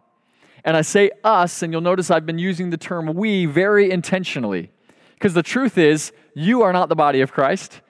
And 0.64 0.76
I 0.76 0.82
say 0.82 1.10
us, 1.24 1.62
and 1.62 1.72
you'll 1.72 1.82
notice 1.82 2.10
I've 2.10 2.26
been 2.26 2.38
using 2.38 2.70
the 2.70 2.76
term 2.76 3.14
we 3.14 3.46
very 3.46 3.90
intentionally 3.90 4.70
because 5.14 5.34
the 5.34 5.42
truth 5.42 5.78
is, 5.78 6.12
you 6.34 6.62
are 6.62 6.72
not 6.72 6.88
the 6.88 6.96
body 6.96 7.20
of 7.20 7.32
Christ. 7.32 7.80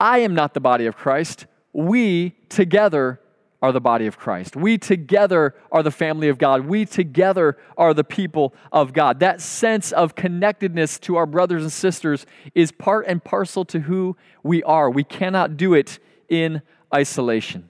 I 0.00 0.20
am 0.20 0.34
not 0.34 0.54
the 0.54 0.60
body 0.60 0.86
of 0.86 0.96
Christ. 0.96 1.46
We 1.72 2.30
together 2.48 3.20
are 3.62 3.72
the 3.72 3.80
body 3.80 4.06
of 4.06 4.18
Christ. 4.18 4.56
We 4.56 4.78
together 4.78 5.54
are 5.70 5.82
the 5.82 5.90
family 5.90 6.28
of 6.28 6.38
God. 6.38 6.66
We 6.66 6.86
together 6.86 7.58
are 7.76 7.92
the 7.92 8.04
people 8.04 8.54
of 8.72 8.94
God. 8.94 9.20
That 9.20 9.42
sense 9.42 9.92
of 9.92 10.14
connectedness 10.14 10.98
to 11.00 11.16
our 11.16 11.26
brothers 11.26 11.62
and 11.62 11.70
sisters 11.70 12.24
is 12.54 12.72
part 12.72 13.04
and 13.06 13.22
parcel 13.22 13.66
to 13.66 13.80
who 13.80 14.16
we 14.42 14.62
are. 14.62 14.88
We 14.88 15.04
cannot 15.04 15.58
do 15.58 15.74
it 15.74 15.98
in 16.30 16.62
isolation. 16.94 17.68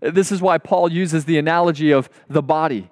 This 0.00 0.32
is 0.32 0.42
why 0.42 0.58
Paul 0.58 0.90
uses 0.90 1.24
the 1.24 1.38
analogy 1.38 1.92
of 1.92 2.10
the 2.28 2.42
body 2.42 2.90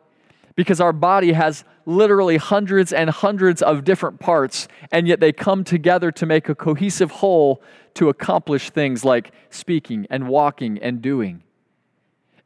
because 0.54 0.80
our 0.80 0.92
body 0.92 1.32
has 1.32 1.64
literally 1.86 2.36
hundreds 2.36 2.92
and 2.92 3.10
hundreds 3.10 3.62
of 3.62 3.84
different 3.84 4.20
parts, 4.20 4.68
and 4.90 5.06
yet 5.06 5.20
they 5.20 5.32
come 5.32 5.64
together 5.64 6.10
to 6.12 6.26
make 6.26 6.48
a 6.48 6.54
cohesive 6.54 7.10
whole 7.10 7.62
to 7.94 8.08
accomplish 8.08 8.70
things 8.70 9.04
like 9.04 9.32
speaking 9.50 10.06
and 10.10 10.28
walking 10.28 10.78
and 10.78 11.00
doing. 11.00 11.42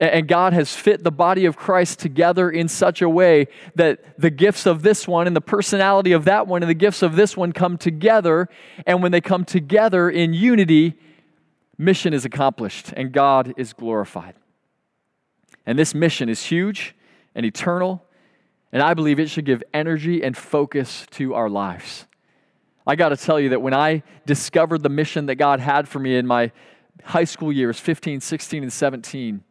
And 0.00 0.28
God 0.28 0.52
has 0.52 0.76
fit 0.76 1.02
the 1.02 1.10
body 1.10 1.44
of 1.44 1.56
Christ 1.56 1.98
together 1.98 2.48
in 2.50 2.68
such 2.68 3.02
a 3.02 3.08
way 3.08 3.48
that 3.74 3.98
the 4.16 4.30
gifts 4.30 4.64
of 4.64 4.82
this 4.82 5.08
one 5.08 5.26
and 5.26 5.34
the 5.34 5.40
personality 5.40 6.12
of 6.12 6.24
that 6.26 6.46
one 6.46 6.62
and 6.62 6.70
the 6.70 6.74
gifts 6.74 7.02
of 7.02 7.16
this 7.16 7.36
one 7.36 7.52
come 7.52 7.76
together. 7.76 8.48
And 8.86 9.02
when 9.02 9.10
they 9.10 9.20
come 9.20 9.44
together 9.44 10.08
in 10.08 10.34
unity, 10.34 10.96
mission 11.76 12.14
is 12.14 12.24
accomplished 12.24 12.92
and 12.96 13.10
God 13.10 13.54
is 13.56 13.72
glorified. 13.72 14.34
And 15.66 15.76
this 15.76 15.94
mission 15.94 16.28
is 16.28 16.44
huge 16.44 16.94
and 17.34 17.44
eternal. 17.44 18.04
And 18.72 18.82
I 18.82 18.94
believe 18.94 19.18
it 19.18 19.30
should 19.30 19.44
give 19.44 19.62
energy 19.72 20.22
and 20.22 20.36
focus 20.36 21.06
to 21.12 21.34
our 21.34 21.48
lives. 21.48 22.06
I 22.86 22.96
got 22.96 23.10
to 23.10 23.16
tell 23.16 23.38
you 23.38 23.50
that 23.50 23.62
when 23.62 23.74
I 23.74 24.02
discovered 24.26 24.82
the 24.82 24.88
mission 24.88 25.26
that 25.26 25.36
God 25.36 25.60
had 25.60 25.88
for 25.88 25.98
me 25.98 26.16
in 26.16 26.26
my 26.26 26.52
high 27.04 27.24
school 27.24 27.52
years 27.52 27.78
15, 27.78 28.20
16, 28.20 28.62
and 28.62 28.72
17, 28.72 29.42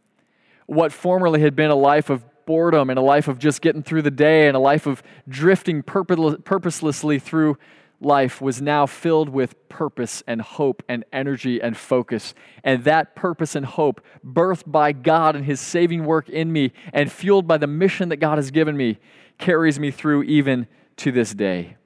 what 0.65 0.91
formerly 0.91 1.41
had 1.41 1.55
been 1.55 1.71
a 1.71 1.75
life 1.75 2.09
of 2.09 2.25
boredom 2.45 2.89
and 2.89 2.97
a 2.97 3.01
life 3.01 3.27
of 3.27 3.39
just 3.39 3.61
getting 3.61 3.83
through 3.83 4.01
the 4.01 4.11
day 4.11 4.47
and 4.47 4.55
a 4.55 4.59
life 4.59 4.87
of 4.87 5.03
drifting 5.27 5.83
purposelessly 5.83 7.19
through 7.19 7.57
life 7.99 8.41
was 8.41 8.61
now 8.61 8.85
filled 8.85 9.29
with 9.29 9.67
purpose 9.69 10.23
and 10.27 10.41
hope 10.41 10.83
and 10.87 11.03
energy 11.11 11.61
and 11.61 11.75
focus. 11.75 12.33
And 12.63 12.83
that 12.83 13.15
purpose 13.15 13.55
and 13.55 13.65
hope, 13.65 14.01
birthed 14.25 14.71
by 14.71 14.91
God 14.91 15.35
and 15.35 15.45
His 15.45 15.59
saving 15.59 16.05
work 16.05 16.29
in 16.29 16.51
me 16.51 16.73
and 16.93 17.11
fueled 17.11 17.47
by 17.47 17.57
the 17.57 17.67
mission 17.67 18.09
that 18.09 18.17
God 18.17 18.37
has 18.37 18.51
given 18.51 18.77
me, 18.77 18.99
carries 19.37 19.79
me 19.79 19.91
through 19.91 20.23
even 20.23 20.67
to 20.97 21.11
this 21.11 21.33
day. 21.33 21.77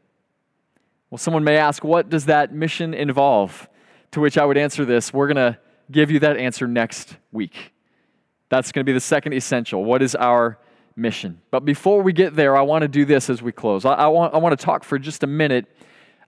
Well, 1.10 1.18
someone 1.18 1.44
may 1.44 1.58
ask, 1.58 1.84
what 1.84 2.10
does 2.10 2.26
that 2.26 2.54
mission 2.54 2.94
involve? 2.94 3.68
To 4.12 4.20
which 4.20 4.38
I 4.38 4.46
would 4.46 4.58
answer 4.58 4.84
this 4.84 5.14
we're 5.14 5.28
going 5.28 5.54
to 5.54 5.58
give 5.90 6.12
you 6.12 6.20
that 6.20 6.38
answer 6.38 6.68
next 6.68 7.18
week. 7.32 7.74
That's 8.50 8.72
going 8.72 8.86
to 8.86 8.90
be 8.90 8.94
the 8.94 9.00
second 9.00 9.34
essential. 9.34 9.84
What 9.84 10.02
is 10.02 10.16
our 10.16 10.58
mission? 10.96 11.42
But 11.52 11.64
before 11.64 12.02
we 12.02 12.12
get 12.12 12.36
there, 12.36 12.58
I 12.58 12.62
want 12.62 12.82
to 12.82 12.88
do 12.88 13.06
this 13.06 13.30
as 13.30 13.42
we 13.42 13.52
close. 13.52 13.86
I, 13.86 13.94
I, 13.94 14.08
want, 14.08 14.34
I 14.34 14.38
want 14.38 14.58
to 14.58 14.66
talk 14.66 14.84
for 14.84 15.00
just 15.00 15.24
a 15.24 15.28
minute 15.28 15.66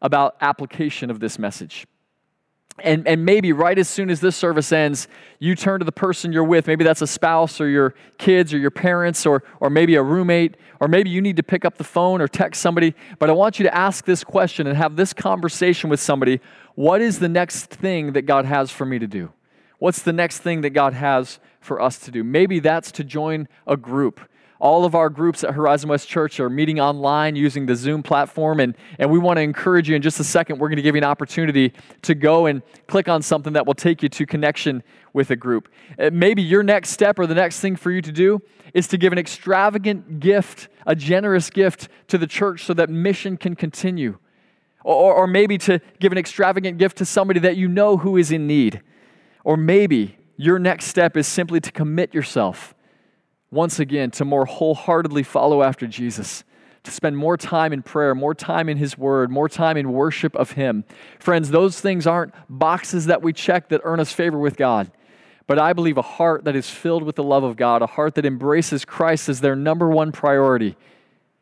about 0.04 0.36
application 0.42 1.10
of 1.10 1.20
this 1.20 1.40
message. 1.40 1.88
And, 2.80 3.08
and 3.08 3.24
maybe 3.24 3.54
right 3.54 3.78
as 3.78 3.88
soon 3.88 4.10
as 4.10 4.20
this 4.20 4.36
service 4.36 4.72
ends, 4.72 5.08
you 5.40 5.56
turn 5.56 5.80
to 5.80 5.86
the 5.86 5.92
person 5.92 6.34
you're 6.34 6.44
with. 6.44 6.66
Maybe 6.66 6.84
that's 6.84 7.04
a 7.04 7.08
spouse 7.08 7.62
or 7.62 7.70
your 7.70 7.94
kids 8.18 8.52
or 8.52 8.58
your 8.58 8.72
parents 8.72 9.26
or, 9.28 9.44
or 9.60 9.70
maybe 9.70 9.94
a 9.96 10.02
roommate, 10.02 10.58
or 10.80 10.88
maybe 10.88 11.12
you 11.12 11.22
need 11.22 11.38
to 11.38 11.44
pick 11.44 11.66
up 11.66 11.78
the 11.78 11.84
phone 11.84 12.20
or 12.20 12.28
text 12.28 12.62
somebody. 12.62 12.96
But 13.20 13.30
I 13.30 13.34
want 13.34 13.60
you 13.60 13.64
to 13.64 13.76
ask 13.76 14.06
this 14.06 14.24
question 14.24 14.66
and 14.66 14.76
have 14.76 14.96
this 14.96 15.14
conversation 15.14 15.90
with 15.90 16.00
somebody 16.00 16.42
What 16.76 17.02
is 17.02 17.20
the 17.20 17.30
next 17.30 17.68
thing 17.68 18.14
that 18.14 18.24
God 18.24 18.46
has 18.46 18.72
for 18.72 18.86
me 18.86 18.98
to 18.98 19.08
do? 19.08 19.32
What's 19.78 20.02
the 20.02 20.14
next 20.14 20.40
thing 20.40 20.62
that 20.62 20.72
God 20.72 20.94
has 20.94 21.40
for 21.60 21.80
us 21.80 22.00
to 22.00 22.12
do? 22.12 22.24
Maybe 22.24 22.60
that's 22.60 22.92
to 22.94 23.04
join 23.04 23.48
a 23.68 23.78
group. 23.78 24.20
All 24.64 24.86
of 24.86 24.96
our 24.96 25.10
groups 25.10 25.44
at 25.44 25.56
Horizon 25.56 25.90
West 25.90 26.08
Church 26.08 26.40
are 26.40 26.50
meeting 26.50 26.80
online 26.80 27.36
using 27.36 27.66
the 27.66 27.76
Zoom 27.76 28.02
platform, 28.02 28.62
and, 28.62 28.78
and 28.98 29.12
we 29.12 29.20
want 29.20 29.36
to 29.36 29.42
encourage 29.42 29.90
you 29.90 29.96
in 29.98 30.02
just 30.02 30.22
a 30.22 30.24
second. 30.24 30.58
We're 30.58 30.70
going 30.70 30.78
to 30.78 30.82
give 30.82 30.96
you 30.96 31.00
an 31.02 31.04
opportunity 31.04 31.74
to 32.04 32.16
go 32.16 32.46
and 32.46 32.62
click 32.88 33.10
on 33.10 33.22
something 33.22 33.52
that 33.52 33.68
will 33.68 33.74
take 33.74 34.02
you 34.02 34.08
to 34.08 34.26
connection 34.26 34.82
with 35.12 35.32
a 35.32 35.36
group. 35.36 35.68
Uh, 36.00 36.12
maybe 36.14 36.42
your 36.42 36.64
next 36.64 36.92
step 36.92 37.20
or 37.20 37.28
the 37.28 37.36
next 37.36 37.60
thing 37.60 37.76
for 37.76 37.92
you 37.92 38.02
to 38.04 38.12
do 38.14 38.42
is 38.74 38.88
to 38.88 38.98
give 38.98 39.12
an 39.12 39.20
extravagant 39.20 40.22
gift, 40.22 40.70
a 40.88 40.96
generous 40.96 41.50
gift 41.50 41.90
to 42.08 42.18
the 42.18 42.26
church 42.26 42.64
so 42.64 42.74
that 42.74 42.90
mission 42.90 43.36
can 43.36 43.58
continue. 43.58 44.18
Or, 44.86 45.14
or 45.14 45.28
maybe 45.28 45.58
to 45.58 45.82
give 46.00 46.14
an 46.14 46.18
extravagant 46.18 46.78
gift 46.78 47.00
to 47.00 47.06
somebody 47.06 47.42
that 47.42 47.58
you 47.58 47.68
know 47.68 47.98
who 47.98 48.16
is 48.16 48.32
in 48.32 48.48
need. 48.48 48.82
Or 49.44 49.58
maybe 49.58 50.18
your 50.38 50.58
next 50.58 50.86
step 50.86 51.18
is 51.18 51.28
simply 51.28 51.60
to 51.60 51.70
commit 51.70 52.14
yourself 52.14 52.74
once 53.54 53.80
again 53.80 54.12
to 54.12 54.26
more 54.26 54.46
wholeheartedly 54.46 55.24
follow 55.24 55.62
after 55.64 55.88
Jesus, 55.88 56.44
to 56.84 56.92
spend 56.92 57.16
more 57.16 57.38
time 57.38 57.72
in 57.72 57.82
prayer, 57.82 58.14
more 58.14 58.34
time 58.34 58.68
in 58.68 58.78
His 58.78 58.98
Word, 58.98 59.30
more 59.32 59.48
time 59.48 59.78
in 59.78 59.94
worship 59.94 60.36
of 60.36 60.52
Him. 60.52 60.84
Friends, 61.20 61.52
those 61.52 61.80
things 61.80 62.06
aren't 62.08 62.34
boxes 62.50 63.06
that 63.06 63.22
we 63.22 63.32
check 63.32 63.70
that 63.70 63.82
earn 63.84 64.00
us 64.00 64.12
favor 64.12 64.38
with 64.38 64.58
God. 64.58 64.92
But 65.46 65.60
I 65.60 65.74
believe 65.74 65.98
a 65.98 66.02
heart 66.02 66.46
that 66.46 66.56
is 66.56 66.70
filled 66.70 67.04
with 67.04 67.16
the 67.16 67.24
love 67.24 67.44
of 67.44 67.56
God, 67.56 67.82
a 67.82 67.88
heart 67.88 68.16
that 68.16 68.26
embraces 68.26 68.86
Christ 68.86 69.30
as 69.30 69.42
their 69.42 69.56
number 69.56 69.90
one 69.90 70.12
priority, 70.12 70.76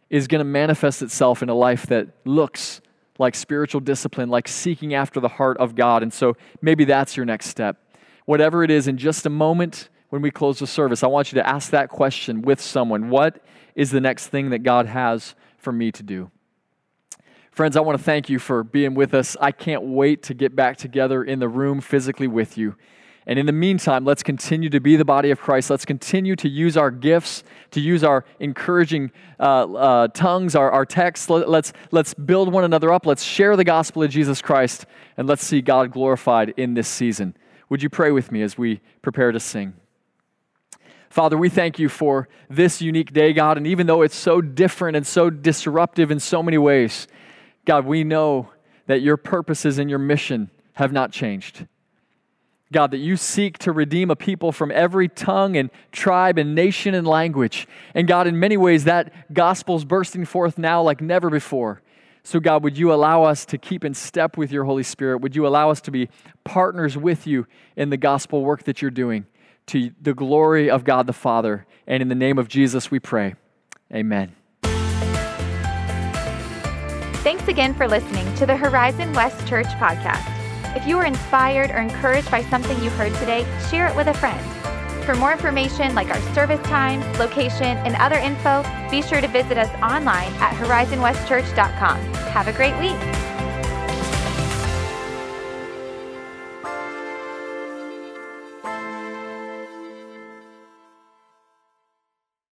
is 0.10 0.28
going 0.28 0.40
to 0.40 0.46
manifest 0.46 1.02
itself 1.02 1.42
in 1.42 1.50
a 1.50 1.54
life 1.54 1.86
that 1.88 2.08
looks 2.26 2.82
like 3.18 3.36
spiritual 3.36 3.80
discipline, 3.80 4.30
like 4.30 4.48
seeking 4.48 4.94
after 4.94 5.20
the 5.20 5.28
heart 5.28 5.58
of 5.58 5.76
God. 5.76 6.04
And 6.04 6.12
so 6.12 6.36
maybe 6.62 6.84
that's 6.84 7.16
your 7.16 7.26
next 7.26 7.48
step. 7.48 7.78
Whatever 8.26 8.64
it 8.64 8.72
is, 8.72 8.88
in 8.88 8.98
just 8.98 9.26
a 9.26 9.30
moment, 9.30 9.90
when 10.12 10.22
we 10.22 10.30
close 10.30 10.60
the 10.60 10.68
service, 10.68 11.04
I 11.04 11.08
want 11.08 11.32
you 11.32 11.38
to 11.38 11.48
ask 11.48 11.72
that 11.72 11.90
question 11.90 12.42
with 12.42 12.62
someone 12.62 13.10
What 13.10 13.42
is 13.76 13.92
the 13.92 14.02
next 14.02 14.28
thing 14.28 14.50
that 14.50 14.60
God 14.60 14.86
has 14.86 15.36
for 15.58 15.72
me 15.72 15.92
to 15.94 16.04
do? 16.04 16.30
Friends, 17.50 17.76
I 17.78 17.82
want 17.82 17.98
to 17.98 18.04
thank 18.04 18.30
you 18.30 18.38
for 18.38 18.64
being 18.64 18.94
with 18.94 19.14
us. 19.14 19.38
I 19.40 19.52
can't 19.52 19.84
wait 19.84 20.22
to 20.24 20.34
get 20.34 20.56
back 20.56 20.78
together 20.78 21.24
in 21.24 21.40
the 21.40 21.48
room 21.48 21.80
physically 21.80 22.28
with 22.28 22.58
you. 22.58 22.76
And 23.26 23.40
in 23.40 23.46
the 23.46 23.54
meantime, 23.54 24.04
let's 24.04 24.24
continue 24.24 24.70
to 24.70 24.82
be 24.82 24.98
the 24.98 25.06
body 25.06 25.32
of 25.32 25.40
Christ. 25.40 25.70
Let's 25.70 25.86
continue 25.86 26.36
to 26.38 26.50
use 26.50 26.76
our 26.76 26.92
gifts, 26.92 27.44
to 27.72 27.80
use 27.80 28.04
our 28.04 28.26
encouraging 28.40 29.12
uh, 29.40 29.74
uh, 29.74 30.08
tongues, 30.10 30.56
our, 30.56 30.72
our 30.72 30.86
texts. 30.86 31.30
Let, 31.30 31.48
let's, 31.48 31.72
let's 31.92 32.14
build 32.14 32.52
one 32.52 32.66
another 32.66 32.92
up. 32.92 33.06
Let's 33.06 33.24
share 33.24 33.56
the 33.56 33.64
gospel 33.64 34.04
of 34.04 34.10
Jesus 34.10 34.42
Christ, 34.42 34.86
and 35.16 35.28
let's 35.28 35.46
see 35.46 35.62
God 35.62 35.92
glorified 35.92 36.54
in 36.58 36.74
this 36.74 36.90
season. 36.90 37.38
Would 37.70 37.82
you 37.82 37.90
pray 37.90 38.12
with 38.12 38.32
me 38.32 38.42
as 38.42 38.58
we 38.58 38.82
prepare 39.02 39.32
to 39.32 39.40
sing? 39.40 39.74
Father, 41.12 41.38
we 41.38 41.50
thank 41.50 41.78
you 41.78 41.90
for 41.90 42.30
this 42.50 42.82
unique 42.82 43.12
day, 43.12 43.34
God. 43.34 43.58
And 43.58 43.68
even 43.68 43.86
though 43.86 44.02
it's 44.02 44.16
so 44.16 44.40
different 44.40 44.96
and 44.96 45.06
so 45.06 45.30
disruptive 45.30 46.10
in 46.10 46.22
so 46.22 46.42
many 46.42 46.58
ways, 46.58 47.06
God, 47.66 47.86
we 47.86 48.06
know 48.06 48.50
that 48.88 49.02
your 49.02 49.18
purposes 49.18 49.78
and 49.78 49.90
your 49.90 50.00
mission 50.00 50.50
have 50.74 50.94
not 50.94 51.12
changed. 51.12 51.68
God, 52.72 52.92
that 52.92 53.00
you 53.00 53.18
seek 53.18 53.58
to 53.58 53.74
redeem 53.74 54.10
a 54.10 54.16
people 54.16 54.54
from 54.54 54.72
every 54.72 55.10
tongue 55.10 55.58
and 55.58 55.70
tribe 55.92 56.38
and 56.38 56.56
nation 56.56 56.96
and 56.96 57.06
language. 57.06 57.68
And 57.94 58.08
God, 58.08 58.26
in 58.26 58.40
many 58.40 58.56
ways, 58.56 58.86
that 58.86 59.34
gospel's 59.34 59.84
bursting 59.84 60.24
forth 60.24 60.58
now 60.58 60.82
like 60.82 61.02
never 61.02 61.30
before. 61.30 61.82
So, 62.24 62.40
God, 62.40 62.64
would 62.64 62.78
you 62.78 62.94
allow 62.94 63.24
us 63.24 63.44
to 63.48 63.58
keep 63.58 63.84
in 63.84 63.94
step 63.94 64.38
with 64.38 64.50
your 64.50 64.64
Holy 64.64 64.84
Spirit? 64.84 65.18
Would 65.18 65.36
you 65.36 65.46
allow 65.46 65.72
us 65.72 65.82
to 65.82 65.92
be 65.92 66.08
partners 66.46 66.96
with 66.96 67.28
you 67.28 67.48
in 67.76 67.90
the 67.90 67.98
gospel 67.98 68.46
work 68.46 68.64
that 68.64 68.82
you're 68.82 68.92
doing? 68.92 69.26
To 69.68 69.92
the 70.02 70.14
glory 70.14 70.70
of 70.70 70.84
God 70.84 71.08
the 71.08 71.14
Father. 71.14 71.66
And 71.88 72.02
in 72.02 72.10
the 72.10 72.16
name 72.16 72.38
of 72.38 72.48
Jesus, 72.48 72.92
we 72.92 73.00
pray. 73.00 73.36
Amen. 73.94 74.36
Thanks 77.24 77.48
again 77.48 77.74
for 77.76 77.88
listening 77.88 78.34
to 78.36 78.46
the 78.46 78.58
Horizon 78.58 79.14
West 79.14 79.48
Church 79.48 79.68
podcast. 79.68 80.26
If 80.76 80.88
you 80.88 80.96
were 80.98 81.06
inspired 81.06 81.70
or 81.70 81.78
encouraged 81.78 82.32
by 82.32 82.44
something 82.44 82.82
you 82.84 82.90
heard 82.92 83.14
today, 83.16 83.46
share 83.70 83.88
it 83.88 83.96
with 83.96 84.08
a 84.08 84.14
friend. 84.14 84.40
For 85.06 85.16
more 85.16 85.32
information 85.32 85.94
like 85.96 86.10
our 86.10 86.22
service 86.34 86.62
times, 86.62 87.06
location, 87.20 87.78
and 87.78 87.96
other 87.96 88.18
info, 88.18 88.64
be 88.90 89.02
sure 89.02 89.20
to 89.20 89.28
visit 89.28 89.58
us 89.58 89.70
online 89.82 90.32
at 90.36 90.54
horizonwestchurch.com. 90.56 92.00
Have 92.32 92.48
a 92.48 92.54
great 92.54 92.78
week. 92.80 93.31